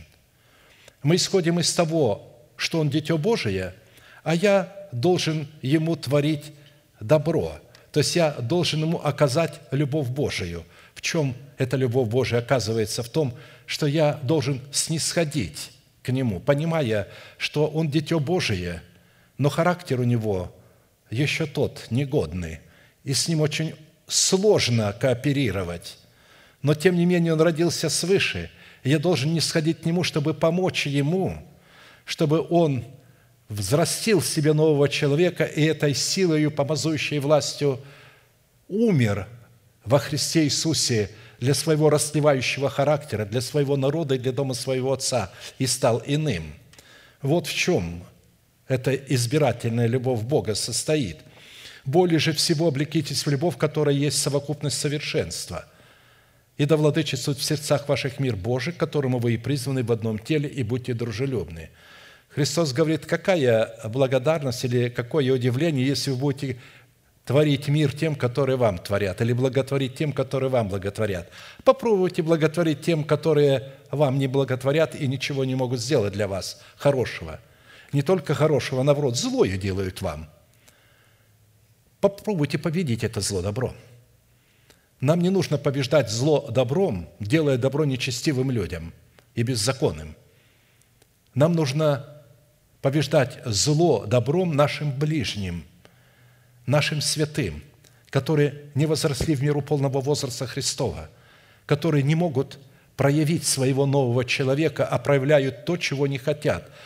[1.02, 3.74] Мы исходим из того, что он дитё Божие,
[4.24, 6.52] а я должен ему творить
[6.98, 7.58] добро.
[7.92, 10.64] То есть я должен ему оказать любовь Божию.
[10.94, 13.02] В чем эта любовь Божия оказывается?
[13.02, 13.34] В том,
[13.66, 18.82] что я должен снисходить к нему, понимая, что он дитё Божие,
[19.36, 20.54] но характер у него
[21.10, 22.60] еще тот, негодный,
[23.04, 23.74] и с ним очень
[24.06, 25.98] сложно кооперировать.
[26.62, 28.50] Но, тем не менее, он родился свыше,
[28.84, 31.46] и я должен не сходить к нему, чтобы помочь ему,
[32.06, 32.84] чтобы он
[33.52, 37.80] взрастил в себе нового человека и этой силой, помазующей властью,
[38.68, 39.28] умер
[39.84, 45.32] во Христе Иисусе для своего расливающего характера, для своего народа и для дома своего Отца
[45.58, 46.54] и стал иным.
[47.20, 48.04] Вот в чем
[48.68, 51.18] эта избирательная любовь Бога состоит.
[51.84, 55.66] Более же всего облекитесь в любовь, которая есть совокупность совершенства.
[56.56, 60.48] И да владычествует в сердцах ваших мир Божий, которому вы и призваны в одном теле,
[60.48, 61.70] и будьте дружелюбны».
[62.34, 66.58] Христос говорит, какая благодарность или какое удивление, если вы будете
[67.24, 71.28] творить мир тем, которые вам творят, или благотворить тем, которые вам благотворят.
[71.62, 77.38] Попробуйте благотворить тем, которые вам не благотворят и ничего не могут сделать для вас хорошего–
[77.92, 80.28] не только хорошего, а наоборот, злое делают вам.
[82.00, 83.74] Попробуйте победить это зло добром.
[85.00, 88.92] Нам не нужно побеждать зло добром, делая добро нечестивым людям
[89.34, 90.16] и беззаконным.
[91.34, 92.11] Нам нужно
[92.82, 95.64] побеждать зло добром нашим ближним,
[96.66, 97.62] нашим святым,
[98.10, 101.08] которые не возросли в миру полного возраста Христова,
[101.64, 102.58] которые не могут
[102.96, 106.70] проявить своего нового человека, а проявляют то, чего не хотят–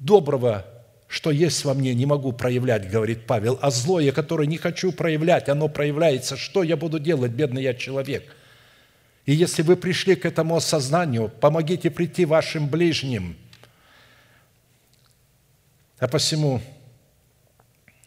[0.00, 0.64] доброго,
[1.06, 5.48] что есть во мне, не могу проявлять, говорит Павел, а злое, которое не хочу проявлять,
[5.48, 6.36] оно проявляется.
[6.36, 8.24] Что я буду делать, бедный я человек?
[9.26, 13.36] И если вы пришли к этому осознанию, помогите прийти вашим ближним.
[16.00, 16.62] А посему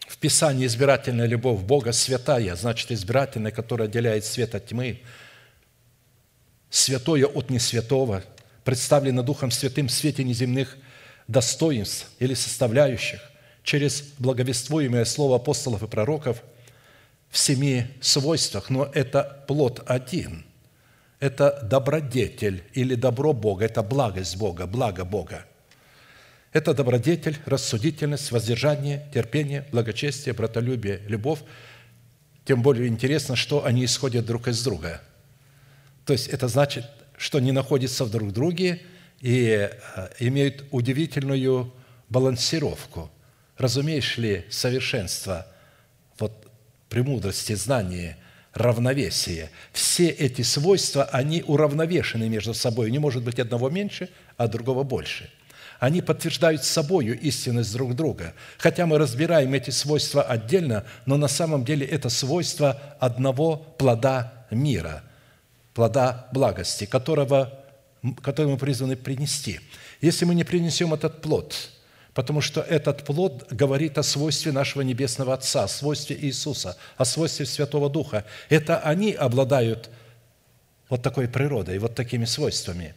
[0.08, 5.00] в Писании избирательная любовь Бога святая, значит, избирательная, которая отделяет свет от тьмы,
[6.70, 8.24] святое от несвятого,
[8.64, 10.76] представлено Духом Святым в свете неземных
[11.28, 13.20] достоинств или составляющих
[13.62, 16.42] через благовествуемое слово апостолов и пророков
[17.30, 20.44] в семи свойствах, но это плод один.
[21.20, 25.46] Это добродетель или добро Бога, это благость Бога, благо Бога.
[26.54, 31.40] Это добродетель, рассудительность, воздержание, терпение, благочестие, братолюбие, любовь.
[32.46, 35.02] Тем более интересно, что они исходят друг из друга.
[36.06, 36.86] То есть это значит,
[37.18, 38.80] что они находятся в друг друге–
[39.24, 41.72] и э, имеют удивительную
[42.10, 43.10] балансировку.
[43.56, 45.46] Разумеешь ли совершенство,
[46.18, 46.50] вот
[46.90, 48.18] премудрости, знания,
[48.52, 49.50] равновесие.
[49.72, 52.90] Все эти свойства, они уравновешены между собой.
[52.90, 55.30] Не может быть одного меньше, а другого больше.
[55.80, 58.34] Они подтверждают собою истинность друг друга.
[58.58, 65.02] Хотя мы разбираем эти свойства отдельно, но на самом деле это свойства одного плода мира,
[65.74, 67.64] плода благости, которого
[68.22, 69.60] который мы призваны принести.
[70.00, 71.70] Если мы не принесем этот плод,
[72.12, 77.46] потому что этот плод говорит о свойстве нашего Небесного Отца, о свойстве Иисуса, о свойстве
[77.46, 79.90] Святого Духа, это они обладают
[80.88, 82.94] вот такой природой, вот такими свойствами,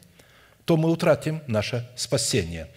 [0.68, 2.68] то мы утратим наше спасение.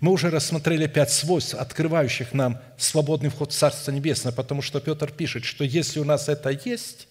[0.00, 5.12] Мы уже рассмотрели пять свойств, открывающих нам свободный вход в Царство Небесное, потому что Петр
[5.12, 7.06] пишет, что если у нас это есть,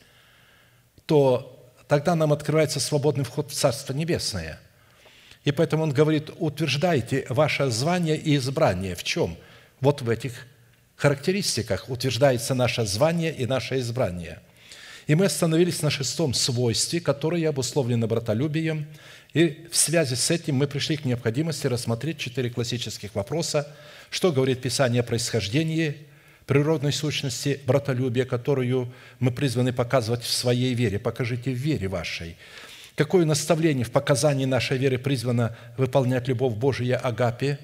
[1.06, 4.60] то тогда нам открывается свободный вход в Царство Небесное.
[5.44, 8.96] И поэтому он говорит, утверждайте ваше звание и избрание.
[8.96, 9.38] В чем?
[9.82, 10.48] Вот в этих
[10.96, 14.40] характеристиках утверждается наше звание и наше избрание.
[15.08, 18.88] И мы остановились на шестом свойстве, которое обусловлено братолюбием.
[19.34, 23.68] И в связи с этим мы пришли к необходимости рассмотреть четыре классических вопроса.
[24.10, 25.98] Что говорит Писание о происхождении
[26.46, 31.00] природной сущности братолюбия, которую мы призваны показывать в своей вере.
[31.00, 32.38] Покажите в вере вашей.
[32.96, 37.60] Какое наставление в показании нашей веры призвано выполнять любовь Божия Агапе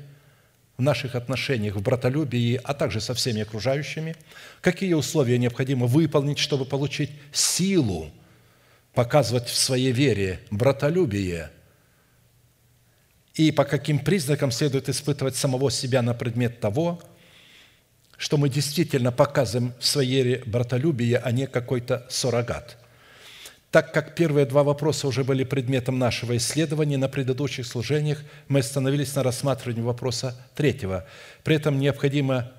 [0.79, 4.15] в наших отношениях, в братолюбии, а также со всеми окружающими?
[4.61, 8.09] Какие условия необходимо выполнить, чтобы получить силу
[8.93, 11.51] показывать в своей вере братолюбие?
[13.33, 17.01] И по каким признакам следует испытывать самого себя на предмет того,
[18.15, 22.77] что мы действительно показываем в своей вере братолюбие, а не какой-то суррогат.
[23.71, 29.15] Так как первые два вопроса уже были предметом нашего исследования на предыдущих служениях, мы остановились
[29.15, 31.05] на рассматривании вопроса третьего.
[31.43, 32.51] При этом необходимо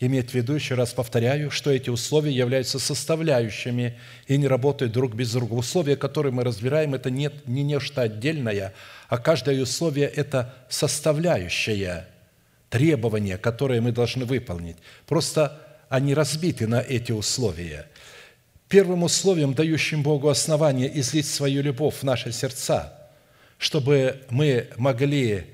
[0.00, 3.96] иметь в виду, еще раз повторяю, что эти условия являются составляющими
[4.26, 5.54] и не работают друг без друга.
[5.54, 8.74] Условия, которые мы разбираем, это не, не нечто отдельное,
[9.08, 12.06] а каждое условие– это составляющее
[12.70, 14.76] требование, которое мы должны выполнить.
[15.06, 17.86] Просто они разбиты на эти условия.
[18.68, 23.10] Первым условием, дающим Богу основание излить свою любовь в наши сердца,
[23.58, 25.46] чтобы мы могли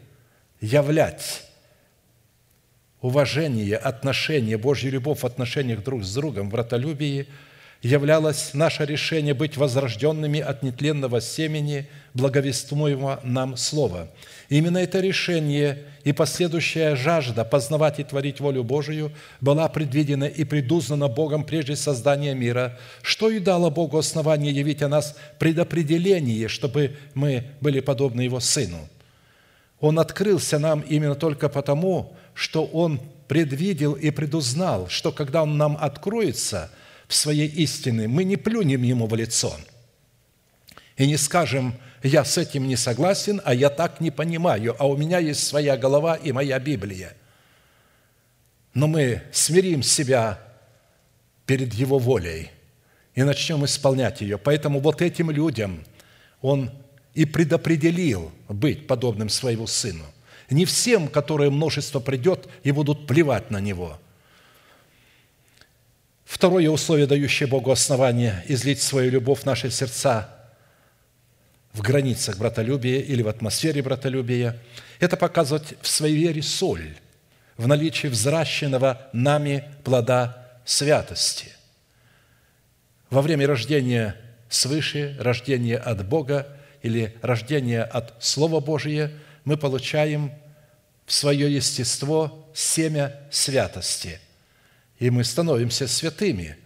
[0.61, 1.45] являть
[3.03, 7.27] уважение, отношение, Божью любовь в отношениях друг с другом, в братолюбии,
[7.83, 14.09] являлось наше решение быть возрожденными от нетленного семени благовествуемого нам Слова.
[14.49, 21.09] Именно это решение и последующая жажда познавать и творить волю Божию была предвидена и предузнана
[21.09, 27.45] Богом прежде создания мира, что и дало Богу основание явить о нас предопределение, чтобы мы
[27.61, 28.89] были подобны Его Сыну.
[29.81, 35.77] Он открылся нам именно только потому, что Он предвидел и предузнал, что когда Он нам
[35.81, 36.71] откроется
[37.15, 39.57] своей истине, мы не плюнем Ему в лицо
[40.97, 44.97] и не скажем, я с этим не согласен, а я так не понимаю, а у
[44.97, 47.17] меня есть своя голова и моя Библия.
[48.75, 50.39] Но мы смирим себя
[51.47, 52.51] перед Его волей
[53.15, 54.39] и начнем исполнять ее.
[54.39, 55.85] Поэтому вот этим людям
[56.41, 56.71] Он
[57.15, 60.05] и предопределил быть подобным своему Сыну–
[60.53, 63.99] не всем, которые множество придет и будут плевать на него.
[66.33, 70.31] Второе условие, дающее Богу основание излить свою любовь в наши сердца
[71.75, 74.57] в границах братолюбия или в атмосфере братолюбия,
[74.99, 76.97] это показывать в своей вере соль,
[77.59, 81.49] в наличии взращенного нами плода святости.
[83.11, 84.17] Во время рождения
[84.49, 86.49] свыше, рождения от Бога
[86.81, 89.13] или рождения от Слова Божия
[89.45, 90.33] мы получаем
[91.05, 94.19] в свое естество семя святости.
[95.03, 96.57] И мы становимся святыми.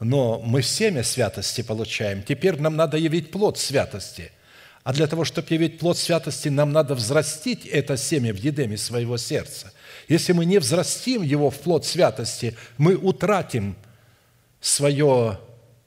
[0.00, 2.24] Но мы семя святости получаем.
[2.24, 4.32] Теперь нам надо явить плод святости.
[4.82, 9.16] А для того, чтобы явить плод святости, нам надо взрастить это семя в едеме своего
[9.16, 9.72] сердца.
[10.08, 13.76] Если мы не взрастим его в плод святости, мы утратим
[14.60, 15.38] свое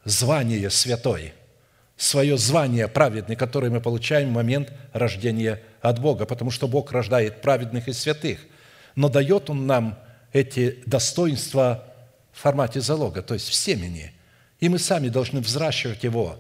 [0.06, 1.34] звание святой,
[1.98, 7.42] свое звание праведный, которое мы получаем в момент рождения от Бога, потому что Бог рождает
[7.42, 8.40] праведных и святых.
[8.96, 10.00] Но дает Он нам
[10.34, 11.84] эти достоинства
[12.32, 14.14] в формате залога, то есть в семени.
[14.60, 16.38] И мы сами должны взращивать его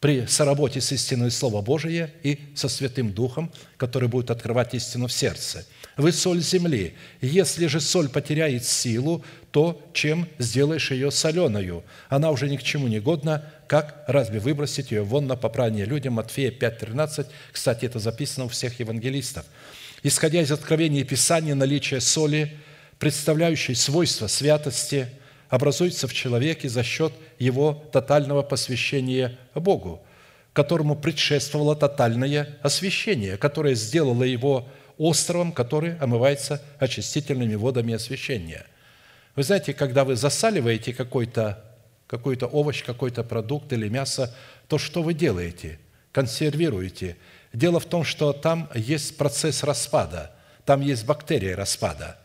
[0.00, 5.12] при соработе с истиной Слова Божия и со Святым Духом, который будет открывать истину в
[5.12, 5.64] сердце.
[5.96, 6.94] Вы соль земли.
[7.20, 11.84] Если же соль потеряет силу, то чем сделаешь ее соленою?
[12.08, 16.14] Она уже ни к чему не годна, как разве выбросить ее вон на попрание людям?
[16.14, 17.26] Матфея 5,13.
[17.52, 19.44] Кстати, это записано у всех евангелистов.
[20.02, 22.58] Исходя из откровения Писания, наличие соли,
[23.02, 25.08] представляющей свойства святости,
[25.48, 30.04] образуется в человеке за счет его тотального посвящения Богу,
[30.52, 38.66] которому предшествовало тотальное освящение, которое сделало его островом, который омывается очистительными водами освящения.
[39.34, 41.60] Вы знаете, когда вы засаливаете какой-то
[42.06, 44.32] какой-то овощ, какой-то продукт или мясо,
[44.68, 45.80] то что вы делаете?
[46.12, 47.16] Консервируете.
[47.52, 50.30] Дело в том, что там есть процесс распада,
[50.64, 52.21] там есть бактерии распада.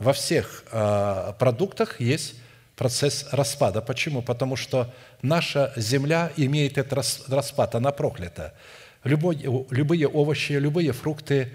[0.00, 2.34] Во всех э, продуктах есть
[2.74, 3.80] процесс распада.
[3.80, 4.22] Почему?
[4.22, 4.92] Потому что
[5.22, 8.54] наша земля имеет этот распад, она проклята.
[9.04, 9.36] Любой,
[9.70, 11.52] любые овощи, любые фрукты,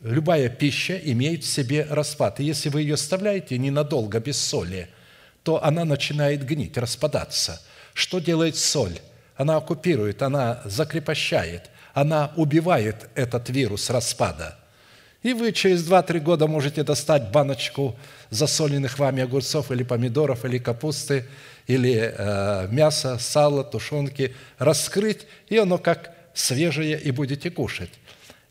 [0.00, 2.40] любая пища имеет в себе распад.
[2.40, 4.88] И если вы ее оставляете ненадолго без соли–
[5.42, 7.62] то она начинает гнить, распадаться.
[7.94, 8.98] Что делает соль?
[9.36, 14.58] Она оккупирует, она закрепощает, она убивает этот вирус распада.
[15.22, 17.96] И вы через 2-3 года можете достать баночку
[18.30, 21.26] засоленных вами огурцов или помидоров, или капусты,
[21.66, 27.90] или э, мяса, сала, тушенки, раскрыть, и оно как свежее, и будете кушать.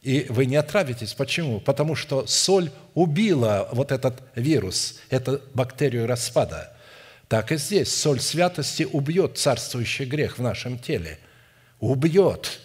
[0.03, 1.13] И вы не отравитесь.
[1.13, 1.59] Почему?
[1.59, 6.74] Потому что соль убила вот этот вирус, эту бактерию распада–
[7.30, 11.20] так и здесь соль святости убьет царствующий грех в нашем теле.
[11.80, 12.59] Убьет.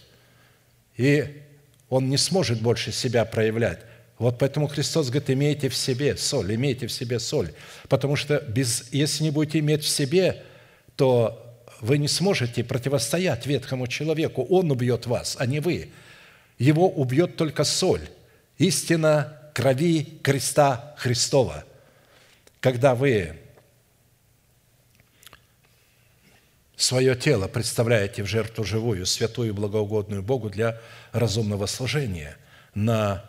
[0.97, 1.43] И
[1.91, 3.81] он не сможет больше себя проявлять.
[4.19, 7.53] Вот поэтому Христос говорит, имейте в себе соль, имейте в себе соль.
[7.89, 10.43] Потому что без, если не будете иметь в себе,
[10.97, 11.41] то
[11.81, 14.47] вы не сможете противостоять ветхому человеку.
[14.49, 15.91] Он убьет вас, а не вы.
[16.59, 18.09] Его убьет только соль.
[18.59, 21.65] Истина крови креста Христова.
[22.61, 23.37] Когда вы
[26.77, 30.81] свое тело представляете в жертву живую, святую, благоугодную Богу для
[31.13, 32.37] разумного служения
[32.75, 33.25] на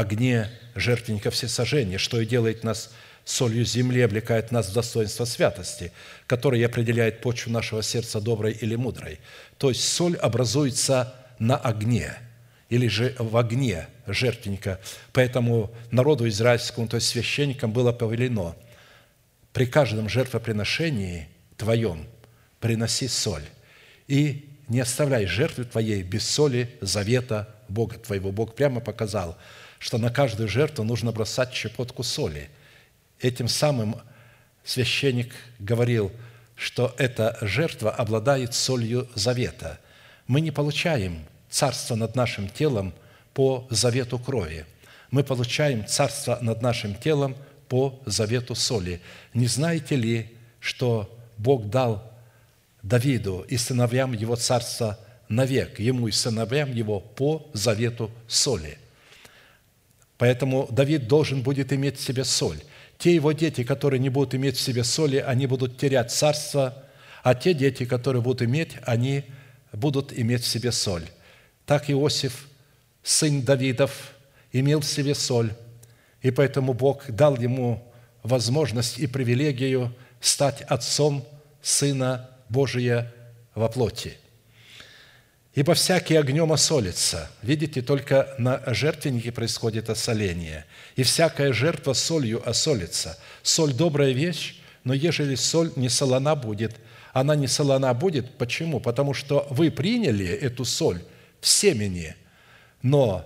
[0.00, 2.92] огне жертвенника всесожжения, что и делает нас
[3.24, 5.92] солью земли, облекает нас в достоинство святости,
[6.26, 9.18] которое определяет почву нашего сердца доброй или мудрой.
[9.58, 12.14] То есть соль образуется на огне
[12.68, 14.80] или же в огне жертвенника.
[15.12, 18.54] Поэтому народу израильскому, то есть священникам, было повелено
[19.52, 22.06] при каждом жертвоприношении твоем
[22.60, 23.44] приноси соль
[24.08, 28.30] и не оставляй жертвы твоей без соли завета Бога твоего.
[28.30, 29.38] Бог прямо показал–
[29.86, 32.50] что на каждую жертву нужно бросать щепотку соли.
[33.20, 33.94] Этим самым
[34.64, 36.10] священник говорил,
[36.56, 39.78] что эта жертва обладает солью завета.
[40.26, 42.94] Мы не получаем царство над нашим телом
[43.32, 44.66] по завету крови.
[45.12, 47.36] Мы получаем царство над нашим телом
[47.68, 49.00] по завету соли.
[49.34, 52.02] Не знаете ли, что Бог дал
[52.82, 58.78] Давиду и сыновьям его царства навек, ему и сыновьям его по завету соли–
[60.18, 62.60] Поэтому Давид должен будет иметь в себе соль.
[62.98, 66.84] Те его дети, которые не будут иметь в себе соли, они будут терять царство,
[67.22, 69.24] а те дети, которые будут иметь, они
[69.72, 71.04] будут иметь в себе соль.
[71.66, 72.48] Так Иосиф,
[73.02, 74.14] сын Давидов,
[74.52, 75.52] имел в себе соль,
[76.22, 77.92] и поэтому Бог дал ему
[78.22, 81.26] возможность и привилегию стать отцом
[81.60, 83.12] Сына Божия
[83.54, 84.16] во плоти–
[85.56, 87.30] Ибо всякий огнем осолится.
[87.40, 90.66] Видите, только на жертвеннике происходит осоление.
[90.96, 93.18] И всякая жертва солью осолится.
[93.42, 96.76] Соль– добрая вещь, но ежели соль не солона будет,
[97.14, 98.36] она не солона будет.
[98.36, 98.80] Почему?
[98.80, 101.00] Потому что вы приняли эту соль
[101.40, 102.14] в семени,
[102.82, 103.24] но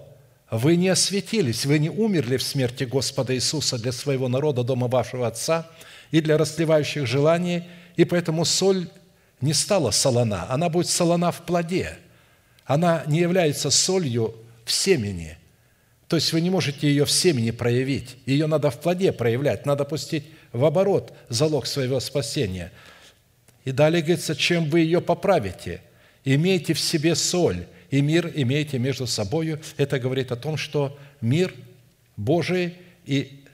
[0.53, 5.26] вы не осветились, вы не умерли в смерти Господа Иисуса для своего народа, дома вашего
[5.26, 5.68] Отца
[6.12, 7.64] и для расливающих желаний,
[7.97, 8.89] и поэтому соль
[9.41, 11.99] не стала солона, она будет солона в плоде–
[12.71, 14.33] она не является солью
[14.64, 15.37] в семени.
[16.07, 18.16] То есть вы не можете ее в семени проявить.
[18.27, 22.71] Ее надо в плоде проявлять, надо пустить в оборот залог своего спасения.
[23.64, 25.83] И далее говорится, чем вы ее поправите.
[26.25, 29.61] Имейте в себе соль, и мир имейте между собою.
[29.77, 31.53] Это говорит о том, что мир
[32.16, 33.47] Божий и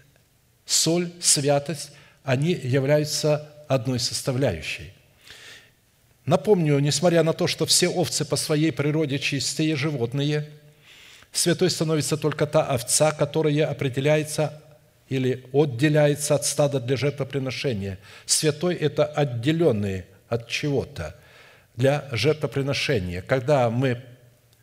[0.67, 1.93] соль, святость,
[2.23, 4.93] они являются одной составляющей.
[6.27, 10.51] Напомню, несмотря на то, что все овцы по своей природе чистые животные,
[11.31, 14.61] святой становится только та овца, которая определяется
[15.09, 18.01] или отделяется от стада для жертвоприношения.
[18.27, 21.15] Святой– это отделенный от чего-то
[21.77, 23.23] для жертвоприношения.
[23.23, 24.03] Когда мы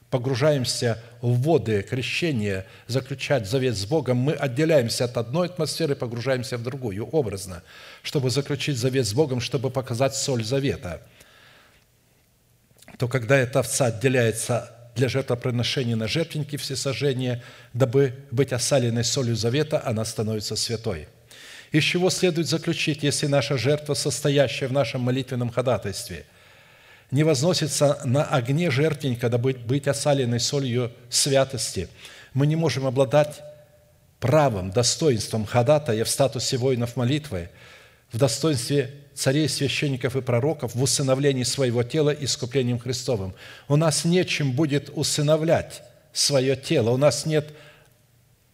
[0.09, 6.63] погружаемся в воды крещения, заключать завет с Богом, мы отделяемся от одной атмосферы, погружаемся в
[6.63, 7.63] другую, образно,
[8.01, 11.01] чтобы заключить завет с Богом, чтобы показать соль завета–
[12.97, 19.81] то когда эта овца отделяется для жертвоприношения на жертвенники всесожжения, дабы быть осаленной солью завета,
[19.83, 21.07] она становится святой.
[21.71, 26.25] Из чего следует заключить, если наша жертва, состоящая в нашем молитвенном ходатайстве,
[27.09, 31.89] не возносится на огне жертвенника, дабы быть осаленной солью святости,
[32.33, 33.41] мы не можем обладать
[34.19, 37.49] правом, достоинством ходатая в статусе воинов молитвы,
[38.11, 43.33] в достоинстве царей, священников и пророков в усыновлении своего тела искуплением Христовым.
[43.67, 46.91] У нас нечем будет усыновлять свое тело.
[46.91, 47.53] У нас нет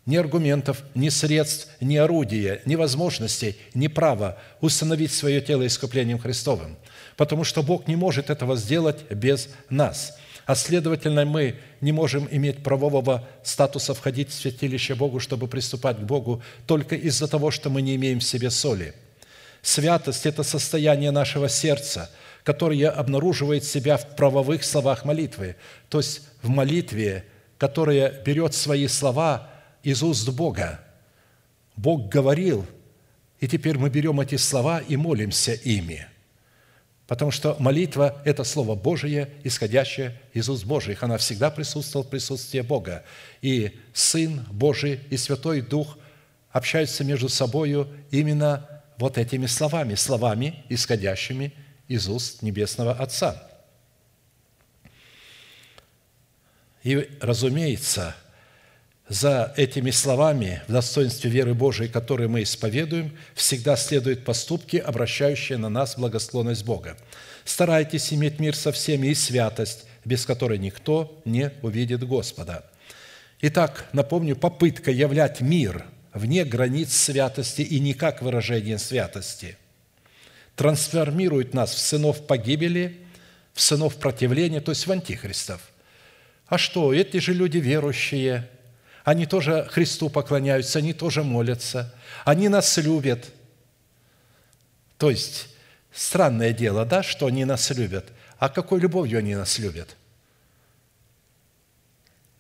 [0.06, 6.78] ни аргументов, ни средств, ни орудия, ни возможностей, ни права усыновить свое тело искуплением Христовым.
[7.16, 10.18] Потому что Бог не может этого сделать без нас.
[10.46, 16.04] А следовательно, мы не можем иметь правового статуса входить в святилище Богу, чтобы приступать к
[16.04, 18.94] Богу только из-за того, что мы не имеем в себе соли–
[19.62, 22.10] Святость– это состояние нашего сердца,
[22.44, 25.56] которое обнаруживает себя в правовых словах молитвы,
[25.90, 27.26] то есть в молитве,
[27.58, 29.50] которая берет свои слова
[29.84, 30.80] из уст Бога.
[31.76, 32.66] Бог говорил,
[33.40, 36.08] и теперь мы берем эти слова и молимся ими.
[37.10, 41.02] Потому что молитва– это Слово Божие, исходящее из уст Божьих.
[41.02, 43.04] Она всегда присутствовала в присутствии Бога.
[43.42, 45.98] И Сын Божий и Святой Дух
[46.52, 48.69] общаются между собою именно
[49.00, 51.54] вот этими словами, словами, исходящими
[51.88, 53.42] из уст Небесного Отца.
[56.84, 58.16] И, разумеется,
[59.08, 65.70] за этими словами в достоинстве веры Божией, которые мы исповедуем, всегда следуют поступки, обращающие на
[65.70, 66.98] нас благосклонность Бога.
[67.46, 72.66] Старайтесь иметь мир со всеми и святость, без которой никто не увидит Господа.
[73.42, 79.58] Итак, напомню, попытка являть мир– вне границ святости и не как выражение святости,
[80.56, 83.00] трансформирует нас в сынов погибели,
[83.54, 85.62] в сынов противления, то есть в антихристов.
[86.48, 88.50] А что, эти же люди верующие,
[89.06, 91.94] Они тоже Христу поклоняются, они тоже молятся,
[92.26, 93.32] они нас любят.
[94.98, 95.48] То есть,
[95.92, 98.12] странное дело, да, что они нас любят.
[98.38, 99.96] А какой любовью они нас любят?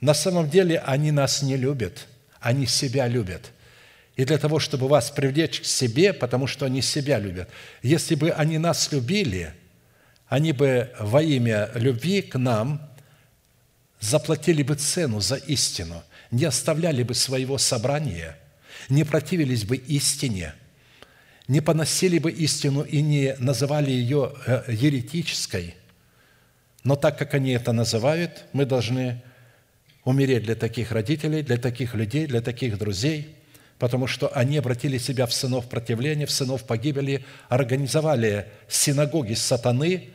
[0.01, 2.07] На самом деле они нас не любят,
[2.39, 3.51] они себя любят.
[4.19, 7.47] И для того, чтобы вас привлечь к себе, потому что они себя любят,
[7.81, 9.53] если бы они нас любили,
[10.27, 12.81] они бы во имя любви к нам
[14.01, 18.37] заплатили бы цену за истину, не оставляли бы своего собрания,
[18.89, 20.53] не противились бы истине,
[21.47, 25.75] не поносили бы истину и не называли ее э, еретической.
[26.83, 29.23] Но так как они это называют, мы должны
[30.03, 33.38] умереть для таких родителей, для таких людей, для таких друзей,
[33.79, 40.09] потому что они обратили себя в сынов противления, в сынов погибели, организовали синагоги сатаны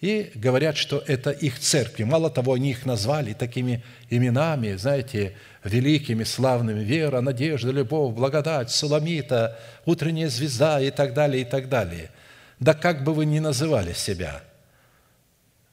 [0.00, 2.04] и говорят, что это их церкви.
[2.04, 9.58] Мало того, они их назвали такими именами, знаете, великими, славными, вера, надежда, любовь, благодать, суламита,
[9.84, 12.10] утренняя звезда и так далее, и так далее.
[12.58, 14.42] Да как бы вы ни называли себя,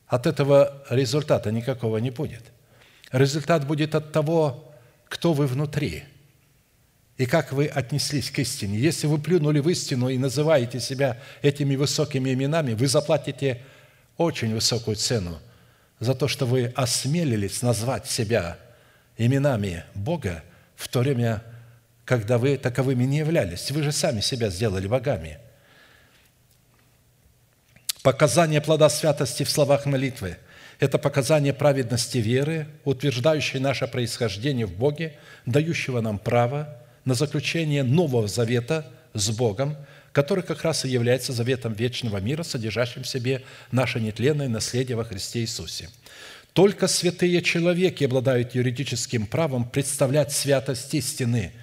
[0.07, 2.43] от этого результата никакого не будет–
[3.11, 4.73] Результат будет от того,
[5.07, 6.05] кто вы внутри
[7.21, 8.79] и как вы отнеслись к истине.
[8.79, 13.61] Если вы плюнули в истину и называете себя этими высокими именами, вы заплатите
[14.17, 15.37] очень высокую цену
[15.99, 18.57] за то, что вы осмелились назвать себя
[19.17, 20.43] именами Бога
[20.75, 21.43] в то время,
[22.05, 23.69] когда вы таковыми не являлись.
[23.69, 25.37] Вы же сами себя сделали богами.
[28.01, 30.37] Показание плода святости в словах молитвы–
[30.79, 38.27] это показание праведности веры, утверждающей наше происхождение в Боге, дающего нам право на заключение нового
[38.27, 39.75] завета с Богом,
[40.11, 45.03] который как раз и является заветом вечного мира, содержащим в себе наше нетленное наследие во
[45.03, 45.89] Христе Иисусе.
[46.53, 51.53] Только святые человеки обладают юридическим правом представлять святость истины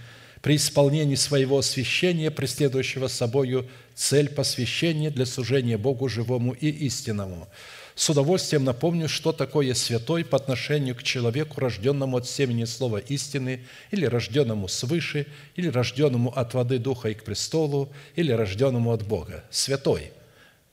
[0.40, 7.48] при исполнении своего освящения, преследующего собою цель посвящения для служения Богу живому и истинному–
[7.98, 13.66] с удовольствием напомню, что такое святой по отношению к человеку, рожденному от семени слова истины,
[13.90, 15.26] или рожденному свыше,
[15.56, 19.42] или рожденному от воды Духа и к престолу, или рожденному от Бога.
[19.50, 20.12] Святой,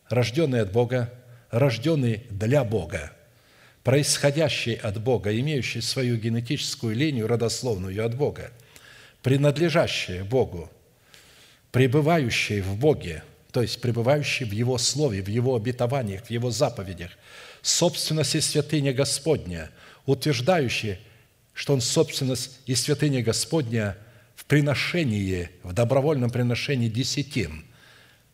[0.07, 1.11] рожденный от Бога,
[1.49, 3.11] рожденный для Бога,
[3.83, 8.51] происходящий от Бога, имеющий свою генетическую линию родословную от Бога,
[9.23, 10.69] принадлежащий Богу,
[11.71, 13.23] пребывающий в Боге–
[13.55, 17.11] то есть пребывающий в Его Слове, в Его обетованиях, в Его заповедях,
[17.61, 19.71] собственность и святыня Господня,
[20.05, 20.99] утверждающий,
[21.53, 23.95] что Он собственность и святыня Господня
[24.35, 27.63] в приношении, в добровольном приношении десятин.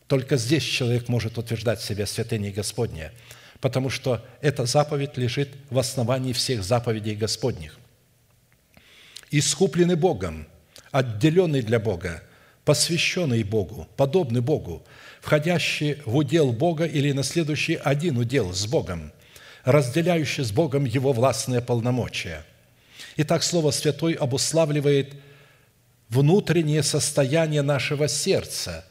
[0.08, 3.12] Только здесь человек может утверждать себя святыней Господня,
[3.60, 7.78] потому что эта заповедь лежит в основании всех заповедей Господних.
[9.30, 10.48] Искупленный Богом,
[10.90, 12.24] отделенный для Бога,
[12.64, 14.84] посвященный Богу, подобный Богу,
[15.22, 19.12] входящий в удел Бога или наследующий один удел с Богом,
[19.64, 22.44] разделяющий с Богом Его властные полномочия.
[23.16, 25.14] Итак, Слово Святой обуславливает
[26.08, 28.84] внутреннее состояние нашего сердца,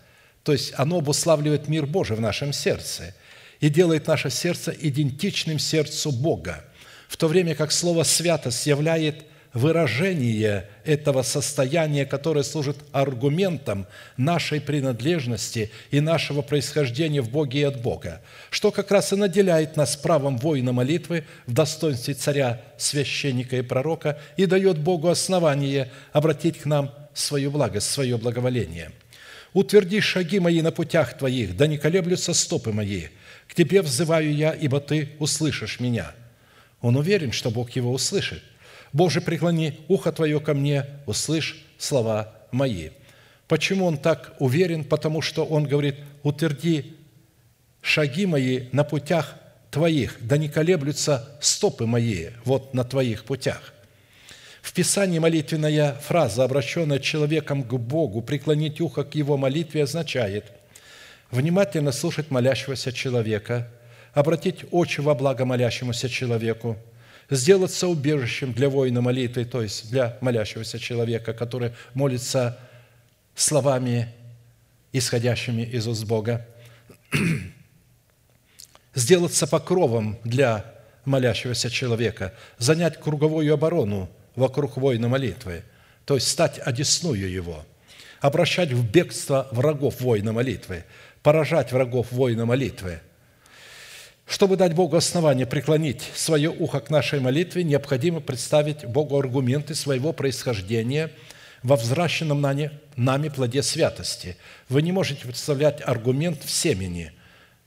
[0.43, 3.13] то есть оно обуславливает мир Божий в нашем сердце
[3.59, 6.63] и делает наше сердце идентичным сердцу Бога,
[7.09, 13.85] в то время как Слово «святость» являет выражение этого состояния, которое служит аргументом
[14.15, 19.75] нашей принадлежности и нашего происхождения в Боге и от Бога, что как раз и наделяет
[19.75, 26.59] нас правом воина молитвы в достоинстве царя, священника и пророка и дает Богу основание обратить
[26.59, 28.91] к нам свою благость, свое благоволение.
[29.53, 33.07] «Утверди шаги мои на путях твоих, да не колеблются стопы мои.
[33.49, 36.13] К тебе взываю я, ибо ты услышишь меня».
[36.79, 38.41] Он уверен, что Бог его услышит.
[38.93, 42.89] Боже, преклони ухо Твое ко мне, услышь слова мои».
[43.51, 44.85] Почему он так уверен?
[44.85, 46.95] Потому что он говорит, утверди
[47.81, 49.35] шаги мои на путях
[49.71, 53.73] Твоих, да не колеблются стопы мои вот на Твоих путях.
[54.61, 60.45] В Писании молитвенная фраза, обращенная человеком к Богу, преклонить ухо к его молитве, означает
[61.29, 63.67] внимательно слушать молящегося человека,
[64.13, 66.77] обратить очи во благо молящемуся человеку–
[67.31, 72.59] сделаться убежищем для воина молитвы, то есть для молящегося человека, который молится
[73.33, 74.09] словами,
[74.91, 76.45] исходящими из уст Бога,
[78.93, 80.65] сделаться покровом для
[81.05, 85.63] молящегося человека, занять круговую оборону вокруг воина молитвы,
[86.05, 87.65] то есть стать одесную его,
[88.19, 90.83] обращать в бегство врагов воина молитвы,
[91.23, 92.99] поражать врагов воина молитвы–
[94.31, 100.13] Чтобы дать Богу основание преклонить свое ухо к нашей молитве, необходимо представить Богу аргументы своего
[100.13, 101.11] происхождения
[101.63, 104.37] во взращенном нами, нами плоде святости.
[104.69, 107.11] Вы не можете представлять аргумент в семени.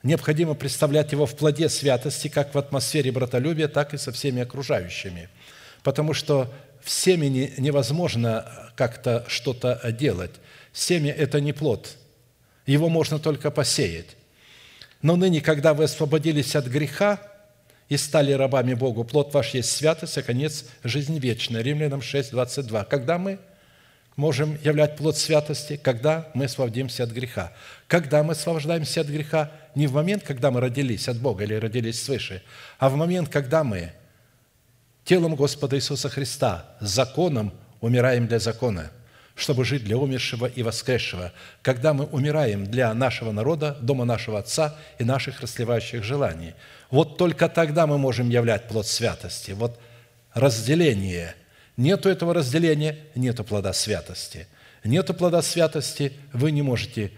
[0.02, 5.28] Необходимо представлять его в плоде святости, как в атмосфере братолюбия, так и со всеми окружающими.
[5.82, 6.50] Потому что
[6.82, 10.32] в семени невозможно как-то что-то делать.
[10.72, 11.98] Семя– это не плод.
[12.64, 14.16] Его можно только посеять.
[15.05, 17.20] Но ныне, когда вы освободились от греха
[17.90, 21.61] и стали рабами Богу, плод ваш есть святость, а конец– жизнь вечная.
[21.61, 22.84] Римлянам 6, 22.
[22.84, 23.38] Когда мы
[24.16, 25.76] можем являть плод святости?
[25.76, 27.52] Когда мы освободимся от греха.
[27.86, 29.52] Когда мы освобождаемся от греха?
[29.74, 32.42] Не в момент, когда мы родились от Бога или родились свыше,
[32.78, 33.92] а в момент, когда мы
[35.05, 37.52] телом Господа Иисуса Христа, законом
[37.82, 38.90] умираем для закона–
[39.35, 41.32] чтобы жить для умершего и воскресшего,
[41.62, 46.55] когда мы умираем для нашего народа, дома нашего Отца и наших расливающих желаний.
[46.91, 49.51] Вот только тогда мы можем являть плод святости.
[49.53, 49.80] Вот
[50.35, 51.35] разделение.
[51.76, 54.47] Нету этого разделения, нету плода святости.
[54.85, 57.11] Нету плода святости, вы не можете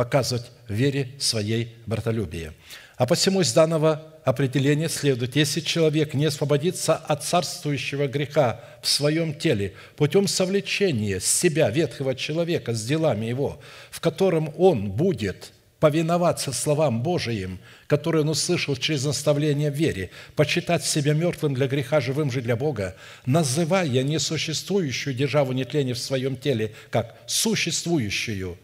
[0.00, 2.54] показывать в вере своей братолюбие.
[2.96, 9.34] А посему из данного определение следует, если человек не освободится от царствующего греха в своем
[9.34, 16.50] теле путем совлечения с себя ветхого человека с делами его, в котором он будет повиноваться
[16.54, 22.30] словам Божиим, которые он услышал через наставление в вере, почитать себя мертвым для греха, живым
[22.30, 22.96] же для Бога,
[23.26, 28.56] называя несуществующую державу нетления в своем теле как существующую,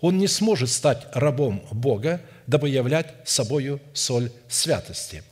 [0.00, 5.22] он не сможет стать рабом Бога, дабы являть собою соль святости.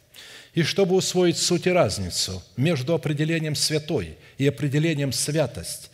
[0.54, 5.90] И чтобы усвоить суть и разницу между определением «святой» и определением «святость»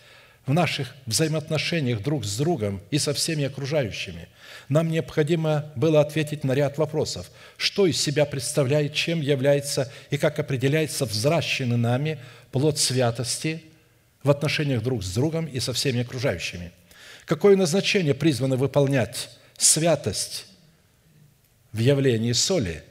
[0.47, 4.29] в наших взаимоотношениях друг с другом и со всеми окружающими,
[4.69, 7.31] нам необходимо было ответить на ряд вопросов.
[7.57, 12.19] Что из себя представляет, чем является и как определяется взращенный нами
[12.53, 13.63] плод святости
[14.23, 16.73] в отношениях друг с другом и со всеми окружающими?
[17.31, 20.47] Какое назначение призвано выполнять святость
[21.71, 22.83] в явлении соли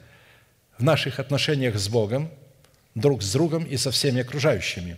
[0.78, 2.30] в наших отношениях с Богом,
[2.94, 4.96] друг с другом и со всеми окружающими.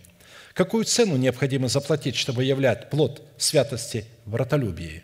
[0.53, 5.03] Какую цену необходимо заплатить, чтобы являть плод святости в братолюбии?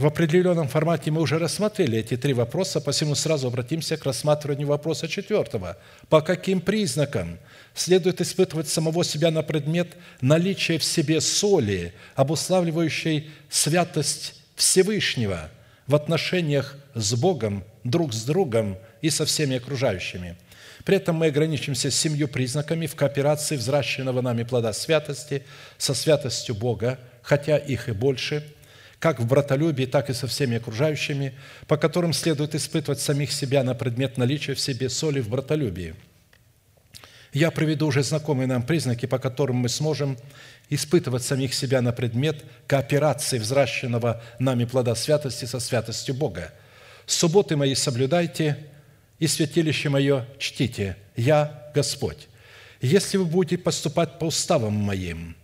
[0.00, 5.08] В определенном формате мы уже рассмотрели эти три вопроса, посему сразу обратимся к рассматриванию вопроса
[5.08, 5.76] четвертого.
[6.08, 7.38] По каким признакам
[7.74, 9.88] следует испытывать самого себя на предмет
[10.22, 15.50] наличия в себе соли, обуславливающей святость Всевышнего
[15.86, 20.38] в отношениях с Богом друг с другом и со всеми окружающими.
[20.86, 25.44] При этом мы ограничимся семью признаками в кооперации взращенного нами плода святости
[25.76, 28.50] со святостью Бога, хотя их и больше,
[29.00, 31.34] как в братолюбии, так и со всеми окружающими,
[31.66, 35.96] по которым следует испытывать самих себя на предмет наличия в себе соли в братолюбии.
[37.32, 40.18] Я приведу уже знакомые нам признаки, по которым мы сможем
[40.68, 46.52] испытывать самих себя на предмет кооперации взращенного нами плода святости со святостью Бога–
[47.06, 48.56] субботы мои соблюдайте
[49.18, 50.96] и святилище мое чтите.
[51.16, 52.28] Я Господь.
[52.80, 55.36] Если вы будете поступать по уставам моим,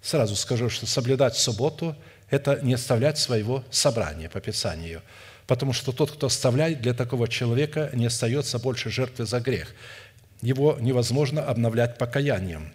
[0.00, 1.94] сразу скажу, что соблюдать субботу–
[2.32, 5.02] это не оставлять своего собрания по Писанию,
[5.46, 9.72] потому что тот, кто оставляет, для такого человека не остается больше жертвы за грех.
[10.40, 12.72] Его невозможно обновлять покаянием.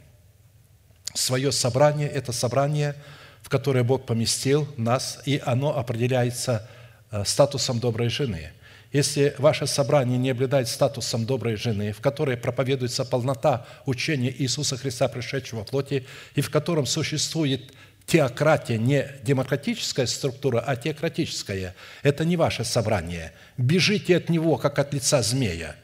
[1.14, 2.96] Свое собрание– это собрание,
[3.42, 6.70] в которое Бог поместил нас, и оно определяется
[7.10, 8.52] Э, статусом доброй жены.
[8.92, 15.08] Если ваше собрание не обладает статусом доброй жены, в которой проповедуется полнота учения Иисуса Христа,
[15.08, 16.06] пришедшего в плоти,
[16.36, 17.74] и в котором существует
[18.08, 23.34] теократия, не демократическая структура, а теократическая, это не ваше собрание.
[23.58, 25.76] Бежите от него, как от лица змея.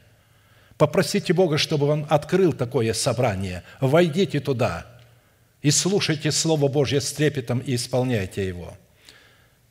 [0.76, 3.62] Попросите Бога, чтобы Он открыл такое собрание.
[3.80, 4.86] Войдите туда
[5.62, 8.76] и слушайте Слово Божье с трепетом и исполняйте его–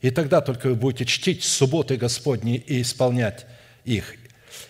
[0.03, 3.45] и тогда только вы будете чтить субботы Господни и исполнять
[3.85, 4.15] их.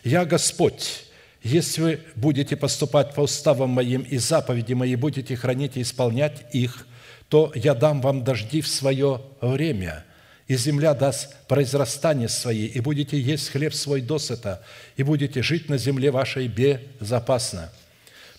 [0.03, 1.05] Я Господь,
[1.41, 6.85] если вы будете поступать по уставам моим и заповеди мои, будете хранить и исполнять их,
[7.33, 10.05] то я дам вам дожди в свое время,
[10.47, 14.63] и земля даст произрастание свои, и будете есть хлеб свой досыта,
[14.97, 17.71] и будете жить на земле вашей безопасно.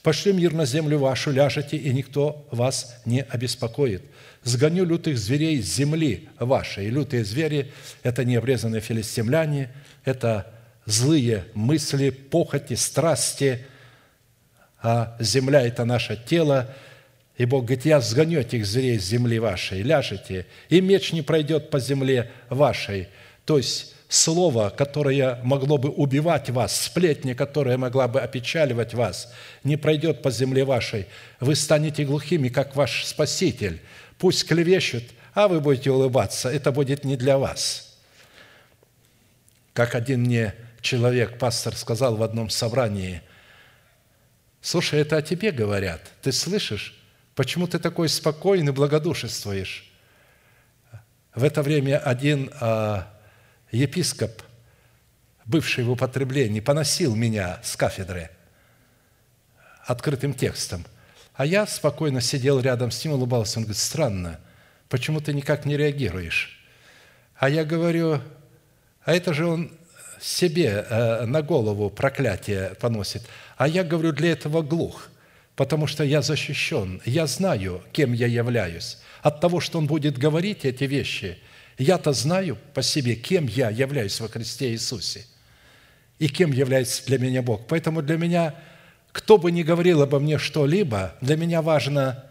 [0.05, 4.05] Пошли мир на землю вашу, ляжете, и никто вас не обеспокоит
[4.45, 6.88] сгоню лютых зверей с земли вашей.
[6.88, 7.72] Лютые звери–
[8.05, 9.72] это необрезанные филистимляне,
[10.05, 10.47] это
[10.86, 13.66] злые мысли, похоти, страсти,
[14.80, 16.72] а земля– это наше тело.
[17.37, 21.70] И Бог говорит, я сгоню этих зверей с земли вашей, ляжете, и меч не пройдет
[21.70, 23.09] по земле вашей.
[23.45, 29.32] То есть слово, которое могло бы убивать вас, сплетни, которая могла бы опечаливать вас,
[29.64, 31.07] не пройдет по земле вашей.
[31.41, 33.80] Вы станете глухими, как ваш Спаситель.
[34.18, 35.05] Пусть клевещут,
[35.35, 36.49] а вы будете улыбаться.
[36.49, 37.99] Это будет не для вас.
[39.72, 43.22] Как один мне человек, пастор, сказал в одном собрании,
[44.62, 46.01] «Слушай, это о тебе говорят.
[46.22, 47.03] Ты слышишь?
[47.35, 49.91] Почему ты такой спокойный, благодушествуешь?»
[51.35, 53.12] В это время один а,
[53.72, 54.43] епископ,
[55.45, 58.30] бывший в употреблении, поносил меня с кафедры
[59.85, 60.85] открытым текстом.
[61.35, 63.59] А я спокойно сидел рядом с ним, улыбался.
[63.59, 64.41] Он говорит, странно,
[64.89, 66.64] почему ты никак не реагируешь?
[67.37, 68.20] А я говорю,
[69.05, 69.72] а это же он
[70.20, 73.22] себе э, на голову проклятие поносит.
[73.57, 75.09] А я говорю, для этого глух,
[75.57, 78.98] потому что я защищен, я знаю, кем я являюсь.
[79.22, 81.38] От того, что он будет говорить эти вещи–
[81.78, 85.26] я-то знаю по себе, кем я являюсь во Христе Иисусе
[86.18, 87.66] и кем является для меня Бог.
[87.66, 88.55] Поэтому для меня,
[89.12, 92.24] кто бы ни говорил обо мне что-либо, для меня важно,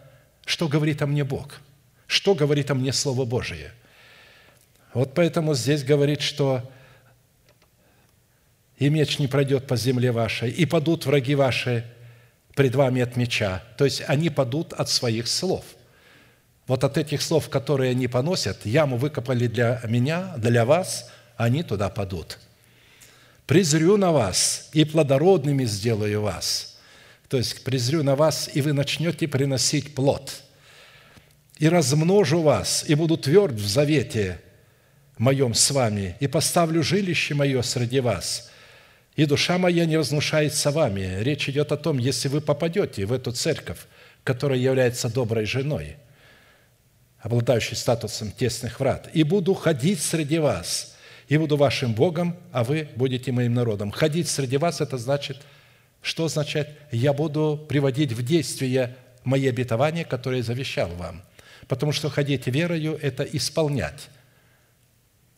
[0.46, 1.60] что говорит о мне Бог,
[2.08, 3.72] что говорит о мне Слово Божие.
[4.94, 6.70] Вот поэтому здесь говорит, что
[8.78, 11.86] «И меч не пройдет по земле вашей, и падут враги ваши
[12.56, 13.64] пред вами от меча».
[13.78, 15.64] То есть они падут от своих слов–
[16.68, 21.90] вот от этих слов, которые они поносят, яму выкопали для меня, для вас, они туда
[21.90, 22.40] падут.
[23.46, 26.80] «Презрю на вас, и плодородными сделаю вас».
[27.28, 30.44] То есть презрю на вас, и вы начнете приносить плод.
[31.58, 34.40] «И размножу вас, и буду тверд в завете
[35.18, 38.50] моем с вами, и поставлю жилище мое среди вас,
[39.16, 41.22] и душа моя не вознушается вами».
[41.22, 43.80] Речь идет о том, если вы попадете в эту церковь,
[44.24, 45.98] которая является доброй женой–
[47.24, 50.96] обладающий статусом тесных врат, и буду ходить среди вас,
[51.30, 53.92] и буду вашим Богом, а вы будете моим народом.
[53.92, 55.38] Ходить среди вас– это значит,
[56.02, 56.68] что означает?
[56.92, 61.24] Я буду приводить в действие мои обетования, которые завещал вам.
[61.70, 64.10] Потому что ходить верою– это исполнять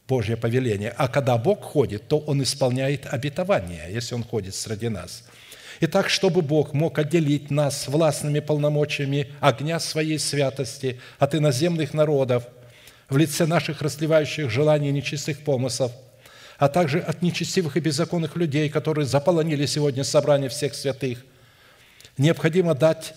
[0.08, 0.93] Божье повеление.
[0.97, 5.24] А когда Бог ходит, то Он исполняет обетование, если Он ходит среди нас–
[5.82, 12.47] Итак, чтобы Бог мог отделить нас властными полномочиями огня своей святости от иноземных народов
[13.10, 15.91] в лице наших расливающих желаний и нечистых помыслов,
[16.58, 21.26] а также от нечестивых и беззаконных людей, которые заполонили сегодня собрание всех святых,
[22.18, 23.14] необходимо дать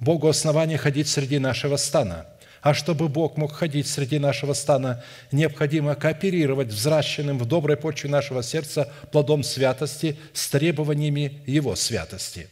[0.00, 2.26] Богу основание ходить среди нашего стана–
[2.62, 5.02] а чтобы Бог мог ходить среди нашего стана,
[5.32, 12.48] необходимо кооперировать взращенным в доброй почве нашего сердца плодом святости с требованиями Его святости.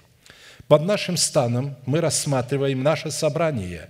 [0.66, 3.88] Под нашим станом мы рассматриваем наше собрание,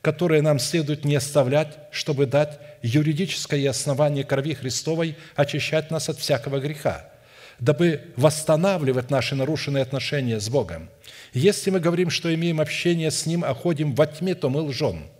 [0.00, 6.60] которое нам следует не оставлять, чтобы дать юридическое основание крови Христовой очищать нас от всякого
[6.60, 7.10] греха,
[7.60, 10.88] дабы восстанавливать наши нарушенные отношения с Богом.
[11.34, 15.10] Если мы говорим, что имеем общение с Ним, а ходим во тьме, то мы лжем–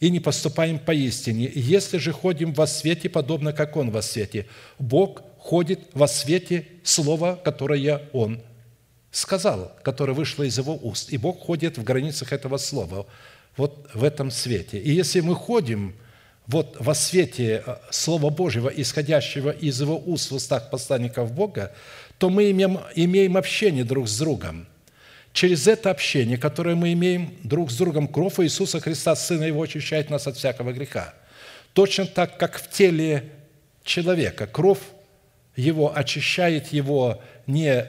[0.00, 1.50] и не поступаем поистине.
[1.54, 4.46] Если же ходим во свете, подобно как Он во свете,
[4.78, 8.40] Бог ходит во свете слова, которое Он
[9.10, 11.12] сказал, которое вышло из Его уст.
[11.12, 13.06] И Бог ходит в границах этого слова,
[13.56, 14.78] вот в этом свете.
[14.78, 15.94] И если мы ходим
[16.46, 21.74] вот во свете э, Слова Божьего, исходящего из Его уст в устах посланников Бога,
[22.18, 24.66] то мы имеем, имеем общение друг с другом–
[25.32, 30.10] Через это общение, которое мы имеем друг с другом, кровь Иисуса Христа, Сына Его, очищает
[30.10, 31.14] нас от всякого греха.
[31.72, 33.30] Точно так, как в теле
[33.84, 34.80] человека кровь
[35.54, 37.86] его очищает его не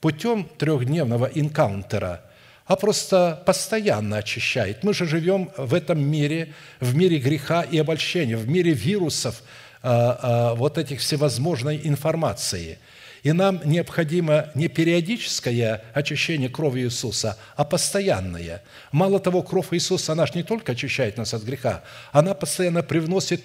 [0.00, 2.22] путем трехдневного инкаунтера,
[2.66, 4.84] а просто постоянно очищает.
[4.84, 9.42] Мы же живем в этом мире, в мире греха и обольщения, в мире вирусов,
[9.82, 12.78] а, а, вот этих всевозможной информации–
[13.24, 18.62] и нам необходимо не периодическое очищение крови Иисуса, а постоянное.
[18.92, 23.42] Мало того, кровь Иисуса, она же не только очищает нас от греха, она постоянно привносит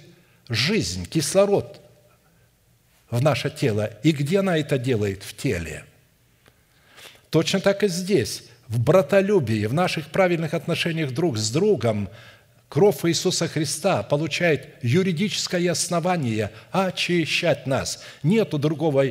[0.50, 1.80] жизнь, кислород
[3.10, 3.90] в наше тело.
[4.04, 5.24] И где она это делает?
[5.24, 5.86] В теле.
[7.30, 12.10] Точно так и здесь, в братолюбии, в наших правильных отношениях друг с другом,
[12.70, 18.04] Кровь Иисуса Христа получает юридическое основание очищать нас.
[18.22, 19.06] Нет другого,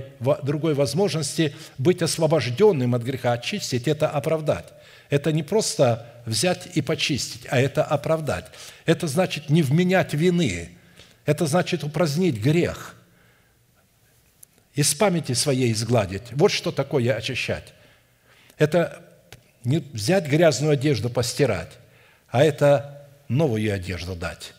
[0.44, 3.32] другой возможности быть освобожденным от греха.
[3.32, 4.66] Очистить– это оправдать.
[5.11, 8.44] Это не просто взять и почистить, а это оправдать.
[8.86, 10.70] Это значит не вменять вины.
[11.26, 12.94] Это значит упразднить грех.
[14.74, 16.30] Из памяти своей изгладить.
[16.30, 17.74] Вот что такое очищать.
[18.56, 19.04] Это
[19.64, 21.72] не взять грязную одежду, постирать,
[22.28, 22.97] а это
[23.29, 24.55] новую одежду дать.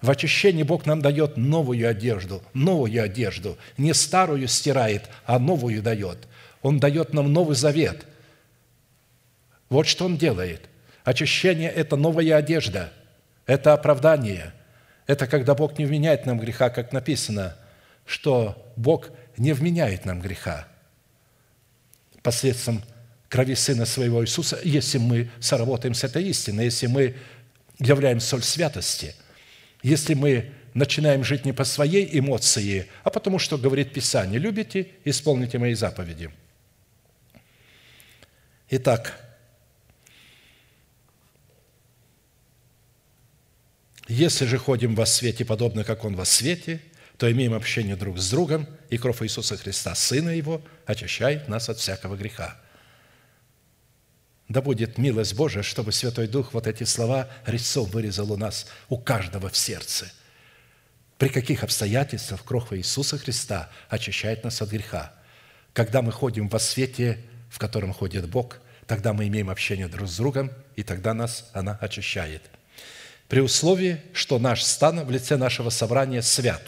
[0.00, 3.58] В очищении Бог нам дает новую одежду, новую одежду.
[3.76, 6.28] Не старую стирает, а новую дает.
[6.62, 8.06] Он дает нам новый завет.
[9.68, 10.68] Вот что Он делает.
[11.04, 12.92] Очищение– это новая одежда,
[13.46, 14.52] это оправдание.
[15.06, 17.56] Это когда Бог не вменяет нам греха, как написано,
[18.04, 20.68] что Бог не вменяет нам греха
[22.22, 22.82] посредством
[23.30, 27.16] крови Сына Своего Иисуса, если мы соработаем с этой истиной, если мы
[27.78, 29.14] являем соль святости–
[29.82, 35.58] если мы начинаем жить не по своей эмоции, а потому что говорит Писание, любите, исполните
[35.58, 36.30] мои заповеди.
[38.70, 39.18] Итак,
[44.08, 46.82] если же ходим во свете, подобно как Он во свете,
[47.16, 51.78] то имеем общение друг с другом, и кровь Иисуса Христа, Сына Его, очищает нас от
[51.78, 52.60] всякого греха.
[54.48, 58.96] Да будет милость Божия, чтобы Святой Дух вот эти слова резцом вырезал у нас, у
[58.96, 60.10] каждого в сердце.
[61.18, 65.12] При каких обстоятельствах кровь Иисуса Христа очищает нас от греха?
[65.74, 67.18] Когда мы ходим во свете,
[67.50, 71.76] в котором ходит Бог, тогда мы имеем общение друг с другом, и тогда нас она
[71.80, 72.42] очищает.
[73.28, 76.62] При условии, что наш стан в лице нашего собрания свят.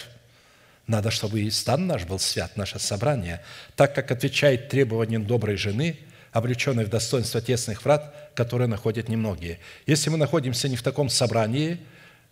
[0.87, 3.43] Надо, чтобы и стан наш был свят, наше собрание,
[3.74, 5.99] так как отвечает требованиям доброй жены–
[6.33, 9.59] облеченной в достоинство тесных врат, которые находят немногие.
[9.87, 11.81] Если мы находимся не в таком собрании,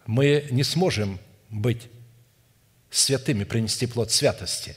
[0.07, 1.19] мы не сможем
[1.51, 1.89] быть
[2.91, 4.77] святыми, принести плод святости.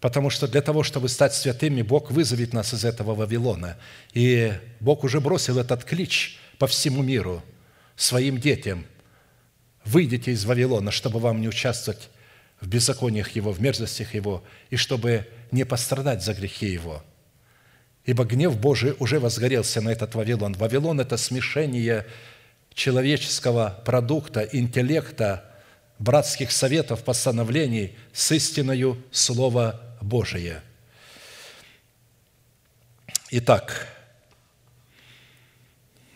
[0.00, 3.76] Потому что для того, чтобы стать святыми, Бог вызовет нас из этого Вавилона.
[4.12, 7.42] И Бог уже бросил этот клич по всему миру
[7.96, 8.86] своим детям.
[9.84, 12.08] Выйдите из Вавилона, чтобы вам не участвовать
[12.60, 17.04] в беззакониях Его, в мерзостях Его, и чтобы не пострадать за грехи Его–
[18.10, 20.54] Ибо гнев Божий уже возгорелся на этот Вавилон.
[20.54, 22.08] Вавилон– это смешение
[22.74, 25.44] человеческого продукта, интеллекта,
[26.00, 30.60] братских советов, постановлений с истиною Слова Божие.
[33.30, 33.86] Итак,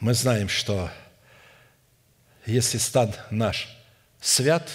[0.01, 0.91] мы знаем, что
[2.45, 3.69] если стан наш
[4.21, 4.69] свят,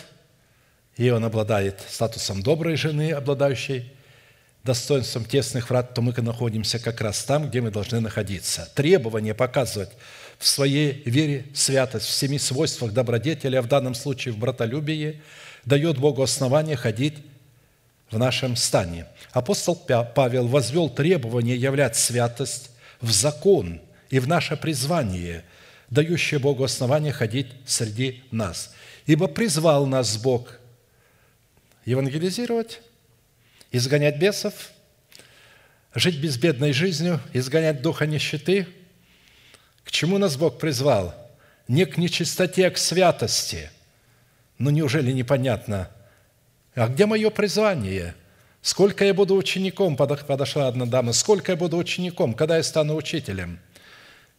[0.96, 3.92] и он обладает статусом доброй жены, обладающей
[4.64, 8.70] достоинством тесных врат, то мы находимся как раз там, где мы должны находиться.
[8.76, 9.92] Требование показывать
[10.38, 15.22] в своей вере святость, в семи свойствах добродетели, а в данном случае в братолюбии,
[15.66, 17.16] дает Богу основание ходить
[18.12, 19.06] в нашем стане.
[19.32, 25.44] Апостол Павел возвел требование являть святость в закон и в наше призвание,
[25.90, 28.74] дающее Богу основание ходить среди нас.
[29.06, 30.60] Ибо призвал нас Бог
[31.86, 32.82] евангелизировать,
[33.72, 34.72] изгонять бесов,
[35.94, 38.68] жить безбедной жизнью, изгонять духа нищеты.
[39.84, 41.16] К чему нас Бог призвал?
[41.68, 43.70] Не к нечистоте, а к святости.
[44.58, 45.90] Ну, неужели непонятно?
[46.76, 48.16] А где мое призвание?
[48.62, 49.96] Сколько я буду учеником?
[49.96, 51.14] Подошла одна дама.
[51.14, 52.34] Сколько я буду учеником?
[52.34, 53.60] Когда я стану учителем?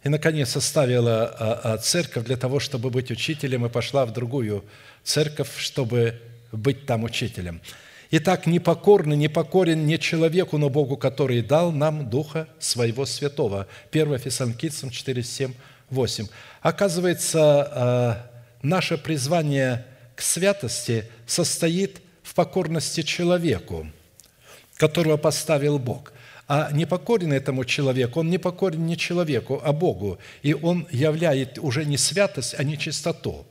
[0.02, 4.64] И, наконец, оставила а, а, церковь для того, чтобы быть учителем, и пошла в другую
[5.04, 6.20] церковь, чтобы
[6.52, 7.60] быть там учителем.
[8.12, 13.68] Итак, непокорный, непокорен не человеку, но Богу, который дал нам Духа Своего Святого.
[13.92, 15.52] 1 Фессалоникийцам 4, 7,
[15.90, 16.26] 8.
[16.60, 18.26] Оказывается,
[18.62, 19.86] э, наше призвание
[20.16, 23.86] к святости состоит в покорности человеку,
[24.76, 26.12] которого поставил Бог.
[26.48, 30.18] А непокорен этому человеку, он не покорен не человеку, а Богу.
[30.42, 33.46] И он являет уже не святость, а не чистоту.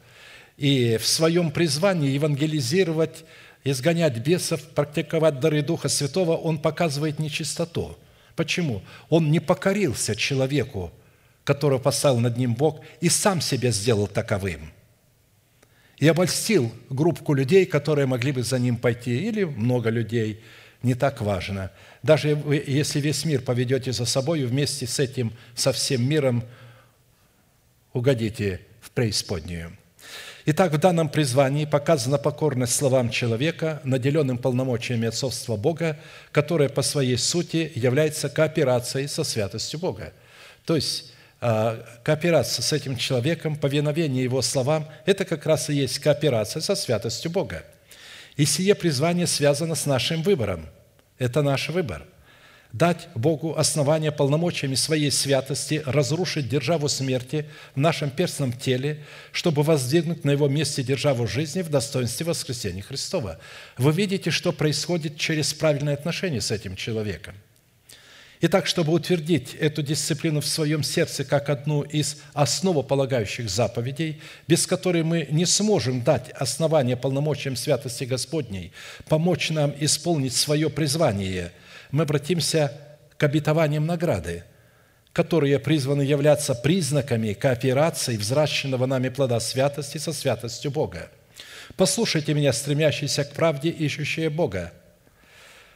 [0.57, 3.23] И в своем призвании евангелизировать
[3.63, 7.97] изгонять бесов, практиковать дары Духа Святого, он показывает нечистоту.
[8.35, 8.81] Почему?
[9.09, 10.91] Он не покорился человеку,
[11.43, 14.71] которого поставил над ним Бог, и сам себя сделал таковым.
[15.97, 20.41] И обольстил группку людей, которые могли бы за ним пойти, или много людей,
[20.81, 21.71] не так важно.
[22.03, 22.29] Даже
[22.65, 26.43] если весь мир поведете за собой, вместе с этим, со всем миром
[27.91, 29.78] угодите в преисподнюю.
[30.45, 35.99] Итак, в данном призвании показана покорность словам человека, наделенным полномочиями отцовства Бога,
[36.31, 40.13] которое по своей сути является кооперацией со святостью Бога.
[40.65, 41.11] То есть,
[41.41, 46.75] а, кооперация с этим человеком, повиновение его словам– это как раз и есть кооперация со
[46.75, 47.63] святостью Бога.
[48.37, 50.67] И сие призвание связано с нашим выбором.
[51.17, 52.05] Это наш выбор–
[52.71, 57.45] дать Богу основание полномочиями своей святости разрушить державу смерти
[57.75, 63.39] в нашем перстном теле, чтобы воздвигнуть на его месте державу жизни в достоинстве воскресения Христова.
[63.77, 67.35] Вы видите, что происходит через правильное отношение с этим человеком.
[68.41, 75.03] Итак, чтобы утвердить эту дисциплину в своем сердце как одну из основополагающих заповедей, без которой
[75.03, 78.71] мы не сможем дать основание полномочиям святости Господней,
[79.09, 81.51] помочь нам исполнить свое призвание,
[81.91, 82.71] мы обратимся
[83.17, 84.43] к обетованиям награды,
[85.13, 91.09] которые призваны являться признаками кооперации взращенного нами плода святости со святостью Бога.
[91.75, 94.73] Послушайте меня, стремящиеся к правде, ищущие Бога–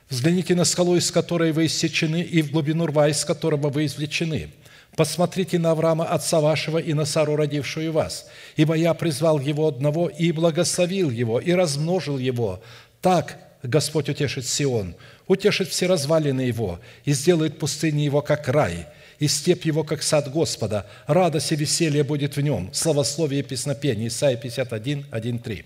[0.09, 4.51] Взгляните на скалу, из которой вы иссечены, и в глубину рва, из которого вы извлечены.
[4.95, 8.27] Посмотрите на Авраама, отца вашего, и на Сару, родившую вас.
[8.55, 12.61] Ибо я призвал его одного и благословил его, и размножил его.
[13.01, 14.95] Так Господь утешит Сион,
[15.25, 18.87] утешит все развалины его, и сделает пустыни его, как рай,
[19.19, 20.85] и степь его, как сад Господа.
[21.07, 22.73] Радость и веселье будет в нем.
[22.73, 24.09] Славословие и песнопение.
[24.09, 25.65] Исайя 51, 1, 3.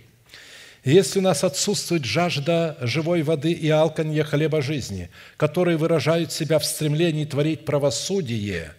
[0.83, 6.65] Если у нас отсутствует жажда живой воды и алканье хлеба жизни, которые выражают себя в
[6.65, 8.73] стремлении творить правосудие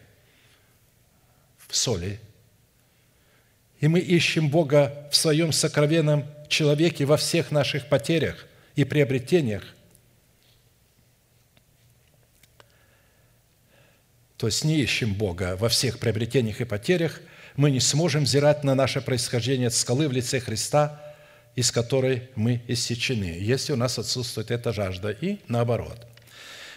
[1.66, 2.20] в соли,
[3.80, 8.46] и мы ищем Бога в своем сокровенном человеке во всех наших потерях
[8.78, 9.64] и приобретениях,
[14.36, 17.20] то есть не ищем Бога во всех приобретениях и потерях,
[17.56, 21.02] мы не сможем взирать на наше происхождение от скалы в лице Христа–
[21.58, 26.06] из которой мы иссечены, если у нас отсутствует эта жажда, и наоборот.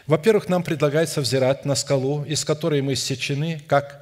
[0.07, 4.00] Во-первых, нам предлагается взирать на скалу, из которой мы иссечены, как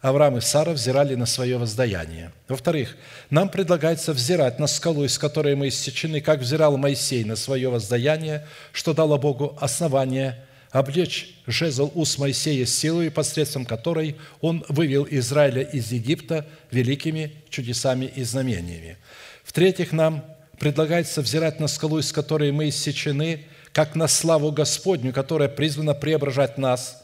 [0.00, 2.32] Авраам и Сара взирали на свое воздаяние.
[2.48, 2.96] Во-вторых,
[3.30, 8.46] нам предлагается взирать на скалу, из которой мы иссечены, как взирал Моисей на свое воздаяние,
[8.72, 15.90] что дало Богу основание облечь жезл уст Моисея силой, посредством которой он вывел Израиля из
[15.90, 18.98] Египта великими чудесами и знамениями.
[19.44, 20.24] В-третьих, нам
[20.58, 26.58] предлагается взирать на скалу, из которой мы иссечены, как на славу Господню, которая призвана преображать
[26.58, 27.02] нас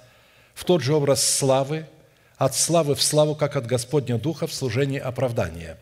[0.54, 1.86] в тот же образ славы,
[2.36, 5.76] от славы в славу, как от Господня Духа в служении оправдания.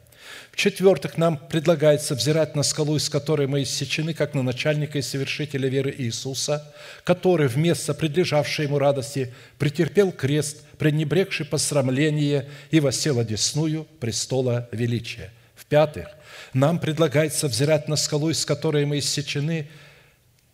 [0.52, 5.68] В-четвертых, нам предлагается взирать на скалу, из которой мы иссечены, как на начальника и совершителя
[5.68, 6.74] веры Иисуса,
[7.04, 15.32] который вместо предлежавшей ему радости претерпел крест, пренебрегший посрамление и восел одесную престола величия.
[15.54, 16.08] В-пятых,
[16.52, 19.68] нам предлагается взирать на скалу, из которой мы иссечены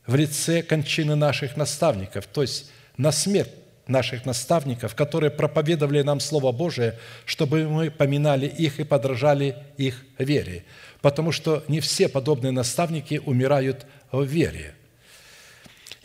[0.07, 3.51] в лице кончины наших наставников, то есть на смерть
[3.87, 10.65] наших наставников, которые проповедовали нам Слово Божие, чтобы мы поминали их и подражали их вере.
[11.01, 14.75] Потому что не все подобные наставники умирают в вере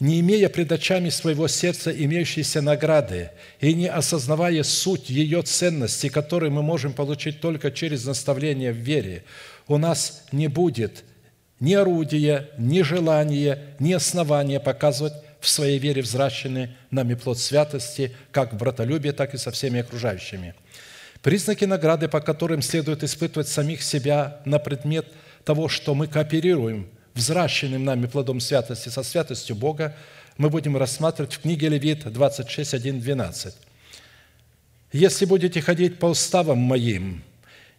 [0.02, 3.30] не имея пред очами своего сердца имеющиеся награды
[3.60, 9.24] и не осознавая суть ее ценности, которые мы можем получить только через наставление в вере,
[9.68, 11.04] у нас не будет
[11.60, 18.54] ни орудия, ни желания, ни основания показывать в своей вере взращенный нами плод святости, как
[18.54, 20.54] в братолюбии, так и со всеми окружающими.
[21.24, 25.08] Признаки награды, по которым следует испытывать самих себя на предмет
[25.44, 29.98] того, что мы кооперируем взращенным нами плодом святости со святостью Бога,
[30.38, 33.56] мы будем рассматривать в книге Левит 26, 1, 12.
[34.94, 37.24] «Если будете ходить по уставам моим,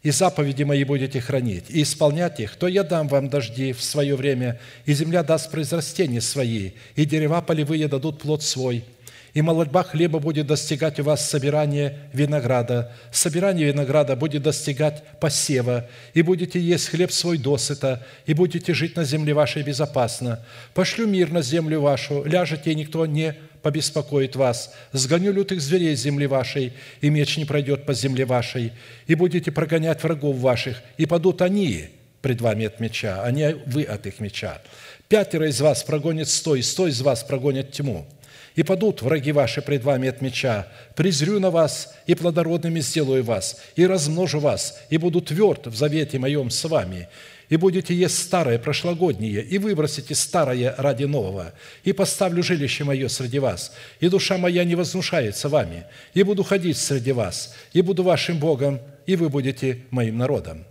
[0.03, 4.16] и заповеди мои будете хранить, и исполнять их, то я дам вам дожди в свое
[4.16, 8.84] время, и земля даст произрастения свои, и дерева полевые дадут плод свой,
[9.32, 16.22] и молодьба хлеба будет достигать у вас собирания винограда, собирание винограда будет достигать посева, и
[16.22, 20.44] будете есть хлеб свой досыта, и будете жить на земле вашей безопасно.
[20.74, 24.74] Пошлю мир на землю вашу, ляжете, и никто не побеспокоит вас.
[24.92, 28.72] Сгоню лютых зверей с земли вашей, и меч не пройдет по земле вашей,
[29.06, 31.88] и будете прогонять врагов ваших, и падут они
[32.20, 34.60] пред вами от меча, а не вы от их меча.
[35.08, 38.06] Пятеро из вас прогонят сто, и сто из вас прогонят тьму.
[38.54, 40.68] И падут враги ваши пред вами от меча.
[40.94, 46.18] Презрю на вас, и плодородными сделаю вас, и размножу вас, и буду тверд в завете
[46.18, 47.08] моем с вами,
[47.53, 51.52] и будете есть старое, прошлогоднее, и выбросите старое ради нового,
[51.85, 56.78] и поставлю жилище мое среди вас, и душа моя не вознушается вами, и буду ходить
[56.78, 60.64] среди вас, и буду вашим Богом, и вы будете моим народом».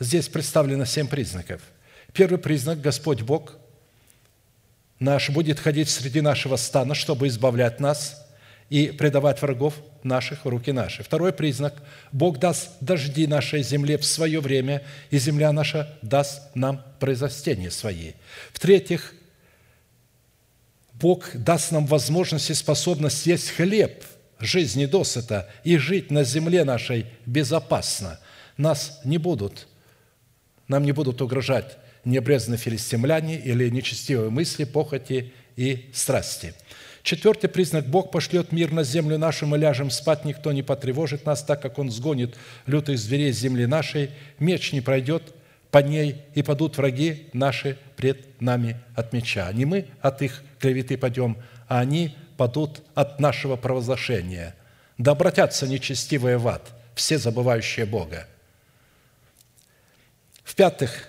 [0.00, 1.62] Здесь представлено семь признаков.
[2.12, 3.54] Первый признак– Господь Бог
[4.98, 8.18] наш будет ходить среди нашего стана, чтобы избавлять нас–
[8.72, 11.02] и предавать врагов наших в руки наши.
[11.02, 11.74] Второй признак–
[12.12, 18.12] Бог даст дожди нашей земле в свое время, и земля наша даст нам произрастения свои.
[18.54, 19.12] В-третьих,
[20.94, 24.04] Бог даст нам возможность и способность есть хлеб
[24.38, 28.20] жизни досыта и жить на земле нашей безопасно.
[28.56, 29.68] Нас не будут,
[30.66, 31.76] нам не будут угрожать
[32.06, 36.54] необрезанные филистимляне или нечестивые мысли, похоти и страсти–
[37.02, 41.42] Четвертый признак– Бог пошлет мир на землю нашу, мы ляжем спать, никто не потревожит нас,
[41.42, 45.34] так как Он сгонит лютых зверей с земли нашей, меч не пройдет
[45.72, 49.50] по ней, и падут враги наши пред нами от меча.
[49.52, 54.54] Не мы от их клеветы пойдем, а они падут от нашего провозглашения.
[54.96, 58.28] Да обратятся нечестивые в ад, все забывающие Бога.
[60.44, 61.08] В-пятых,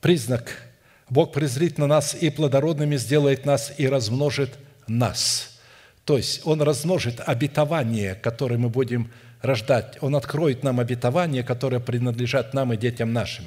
[0.00, 0.62] признак–
[1.10, 4.58] Бог презрит на нас и плодородными сделает нас и размножит
[4.88, 5.58] нас.
[6.04, 9.10] То есть Он размножит обетование, которое мы будем
[9.42, 9.98] рождать.
[10.00, 13.44] Он откроет нам обетование, которое принадлежат нам и детям нашим.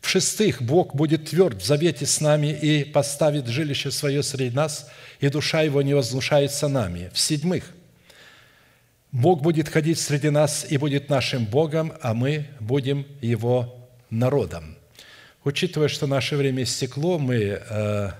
[0.00, 4.90] В-шестых, Бог будет тверд в завете с нами и поставит жилище свое среди нас,
[5.20, 7.10] и душа Его не вознушается нами.
[7.14, 7.64] В-седьмых,
[9.12, 14.76] Бог будет ходить среди нас и будет нашим Богом, а мы будем Его народом.
[15.44, 18.10] Учитывая, что наше время истекло, мы э,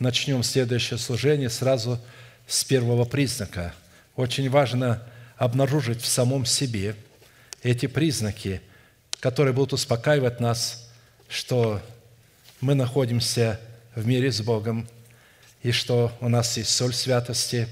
[0.00, 2.00] начнем следующее служение сразу
[2.46, 3.74] с первого признака.
[4.16, 5.02] Очень важно
[5.36, 6.96] обнаружить в самом себе
[7.62, 8.62] эти признаки,
[9.20, 10.90] которые будут успокаивать нас,
[11.28, 11.80] что
[12.60, 13.60] мы находимся
[13.94, 14.88] в мире с Богом,
[15.62, 17.68] и что у нас есть соль святости,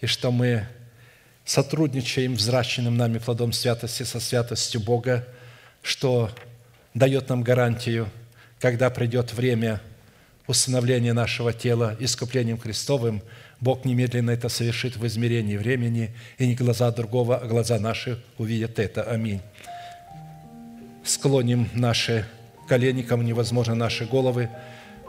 [0.00, 0.68] и что мы
[1.46, 5.26] сотрудничаем взращенным нами плодом святости со святостью Бога,
[5.82, 6.30] что
[6.92, 8.10] дает нам гарантию,
[8.60, 9.80] когда придет время–
[10.46, 13.22] усыновление нашего тела искуплением Христовым,
[13.60, 18.78] Бог немедленно это совершит в измерении времени, и не глаза другого, а глаза наши увидят
[18.78, 19.04] это.
[19.04, 19.40] Аминь.
[21.04, 22.26] Склоним наши
[22.68, 24.48] колени, кому невозможно наши головы,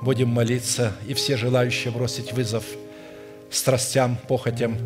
[0.01, 2.63] будем молиться, и все желающие бросить вызов
[3.49, 4.77] страстям, похотям,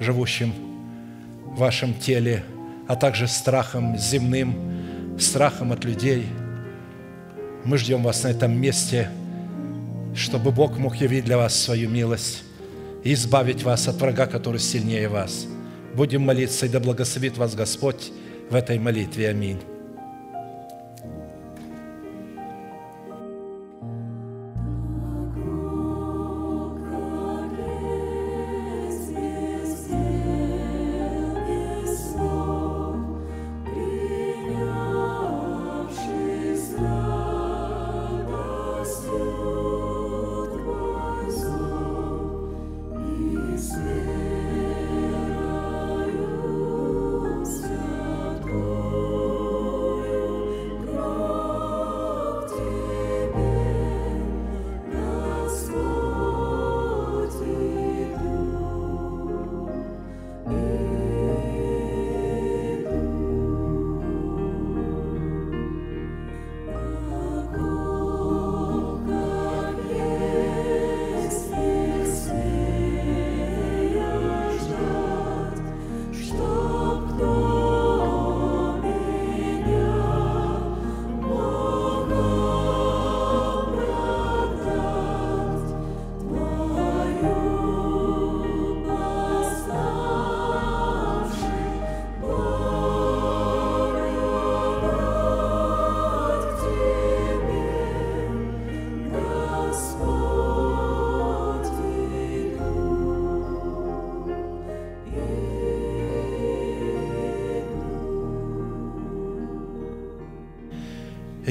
[0.00, 0.52] живущим
[1.44, 2.44] в вашем теле,
[2.86, 6.26] а также страхом земным, страхом от людей.
[7.64, 9.10] Мы ждем вас на этом месте–
[10.16, 12.42] чтобы Бог мог явить для вас свою милость
[13.04, 15.46] и избавить вас от врага, который сильнее вас.
[15.94, 18.10] Будем молиться, и да благословит вас Господь
[18.50, 19.28] в этой молитве.
[19.28, 19.75] Аминь.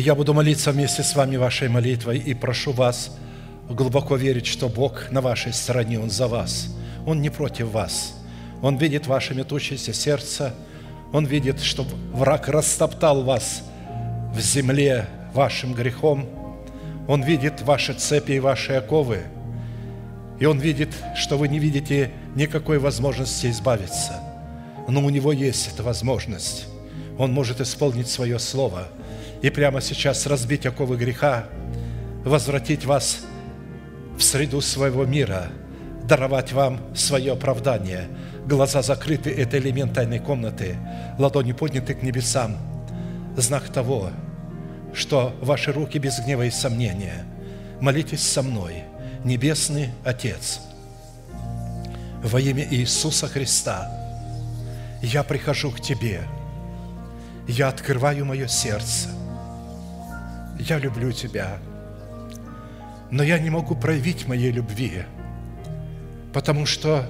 [0.05, 3.17] Я буду молиться вместе с вами вашей молитвой и прошу вас
[3.67, 6.67] глубоко верить, что Бог на вашей стороне, Он за вас.
[7.07, 8.13] Он не против вас.
[8.61, 10.53] Он видит ваше метущееся сердце.
[11.11, 13.63] Он видит, что враг растоптал вас
[14.31, 16.29] в земле вашим грехом.
[17.07, 19.23] Он видит ваши цепи и ваши оковы.
[20.39, 24.21] И Он видит, что вы не видите никакой возможности избавиться.
[24.87, 26.67] Но у Него есть эта возможность.
[27.17, 28.87] Он может исполнить свое слово–
[29.41, 31.45] и прямо сейчас разбить оковы греха,
[32.23, 33.19] возвратить вас
[34.17, 35.49] в среду своего мира,
[36.03, 38.07] даровать вам свое оправдание.
[38.45, 40.77] Глаза закрыты– это элемент тайной комнаты,
[41.17, 42.57] ладони подняты к небесам.
[43.37, 44.09] Знак того,
[44.93, 47.25] что ваши руки без гнева и сомнения.
[47.81, 48.83] Молитесь со мной,
[49.25, 50.61] Небесный Отец,
[52.23, 53.91] во имя Иисуса Христа,
[55.01, 56.21] я прихожу к Тебе,
[57.47, 59.09] я открываю мое сердце–
[60.59, 61.57] я люблю тебя,
[63.11, 65.03] но я не могу проявить моей любви,
[66.33, 67.09] потому что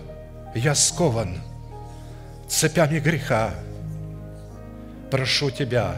[0.53, 1.39] я скован
[2.47, 3.51] цепями греха.
[5.11, 5.95] Прошу тебя,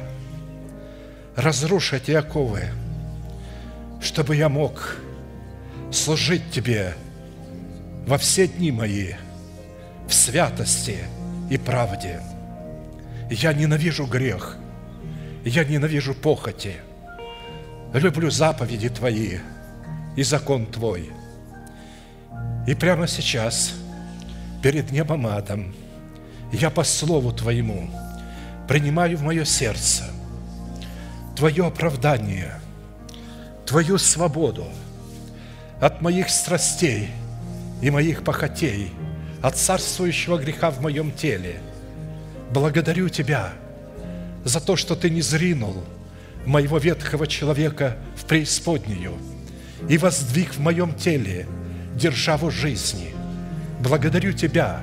[1.36, 2.70] разрушь эти оковы,
[4.02, 4.98] чтобы я мог
[5.92, 6.94] служить тебе
[8.06, 9.14] во все дни мои
[10.08, 11.00] в святости
[11.50, 12.22] и правде.
[13.30, 14.58] Я ненавижу грех,
[15.44, 16.76] я ненавижу похоти,
[17.94, 19.38] люблю заповеди Твои
[20.16, 21.10] и закон Твой.
[22.68, 23.74] И прямо сейчас,
[24.62, 25.74] перед небом адом,
[26.52, 27.90] я по Слову Твоему
[28.68, 30.04] принимаю в мое сердце
[31.36, 32.60] Твое оправдание,
[33.66, 34.66] Твою свободу
[35.80, 37.10] от моих страстей
[37.82, 38.92] и моих похотей,
[39.42, 41.62] от царствующего греха в моем теле.
[42.52, 43.54] Благодарю Тебя
[44.44, 45.84] за то, что Ты не зринул
[46.48, 49.14] моего ветхого человека в преисподнюю
[49.90, 51.46] и воздвиг в моем теле
[51.94, 53.14] державу жизни.
[53.82, 54.82] Благодарю Тебя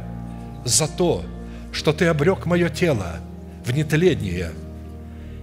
[0.65, 1.24] за то,
[1.73, 3.16] что Ты обрек мое тело
[3.65, 4.53] в нетление.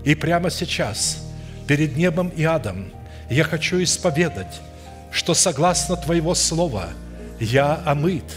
[0.06, 1.28] И прямо сейчас,
[1.68, 2.92] перед небом и адом,
[3.30, 4.62] я хочу исповедать,
[5.12, 6.90] что согласно Твоего Слова
[7.40, 8.32] я омыт,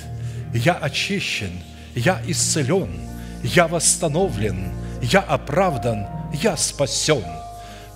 [0.55, 1.53] я очищен,
[1.95, 2.99] я исцелен,
[3.43, 7.44] я восстановлен, я оправдан, я спасен.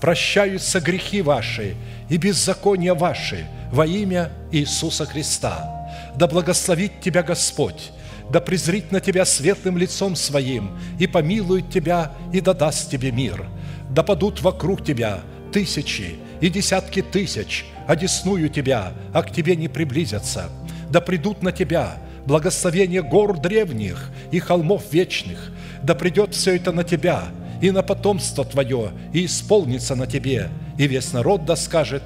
[0.00, 1.74] Прощаются грехи ваши
[2.08, 5.74] и беззакония ваши во имя Иисуса Христа.
[6.16, 7.90] Да благословит тебя Господь,
[8.30, 13.46] да презрит на тебя светлым лицом своим и помилует тебя и да даст тебе мир.
[13.90, 15.20] Да падут вокруг тебя
[15.52, 20.50] тысячи и десятки тысяч, одесную тебя, а к тебе не приблизятся.
[20.90, 21.96] Да придут на тебя
[22.26, 25.50] благословение гор древних и холмов вечных.
[25.82, 27.24] Да придет все это на тебя
[27.60, 32.02] и на потомство твое, и исполнится на тебе, и весь народ да скажет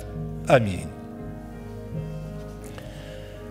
[0.48, 0.86] Аминь.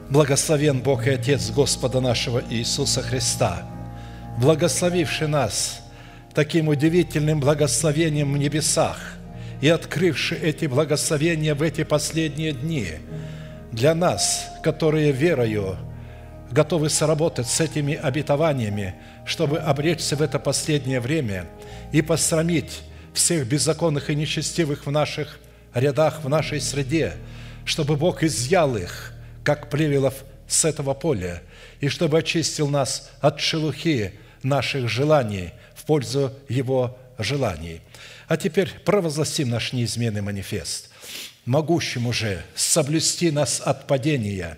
[0.09, 3.63] Благословен Бог и Отец Господа нашего Иисуса Христа,
[4.39, 5.81] благословивший нас
[6.33, 8.97] таким удивительным благословением в небесах
[9.61, 12.87] и открывший эти благословения в эти последние дни
[13.71, 15.77] для нас, которые верою
[16.51, 18.95] готовы сработать с этими обетованиями,
[19.25, 21.45] чтобы обречься в это последнее время
[21.91, 22.81] и посрамить
[23.13, 25.39] всех беззаконных и нечестивых в наших
[25.73, 27.13] рядах, в нашей среде,
[27.65, 29.13] чтобы Бог изъял их–
[29.43, 30.13] как плевелов
[30.47, 31.41] с этого поля,
[31.79, 34.13] и чтобы очистил нас от шелухи
[34.43, 37.81] наших желаний в пользу Его желаний.
[38.27, 40.89] А теперь провозгласим наш неизменный манифест.
[41.45, 44.57] Могущему же соблюсти нас от падения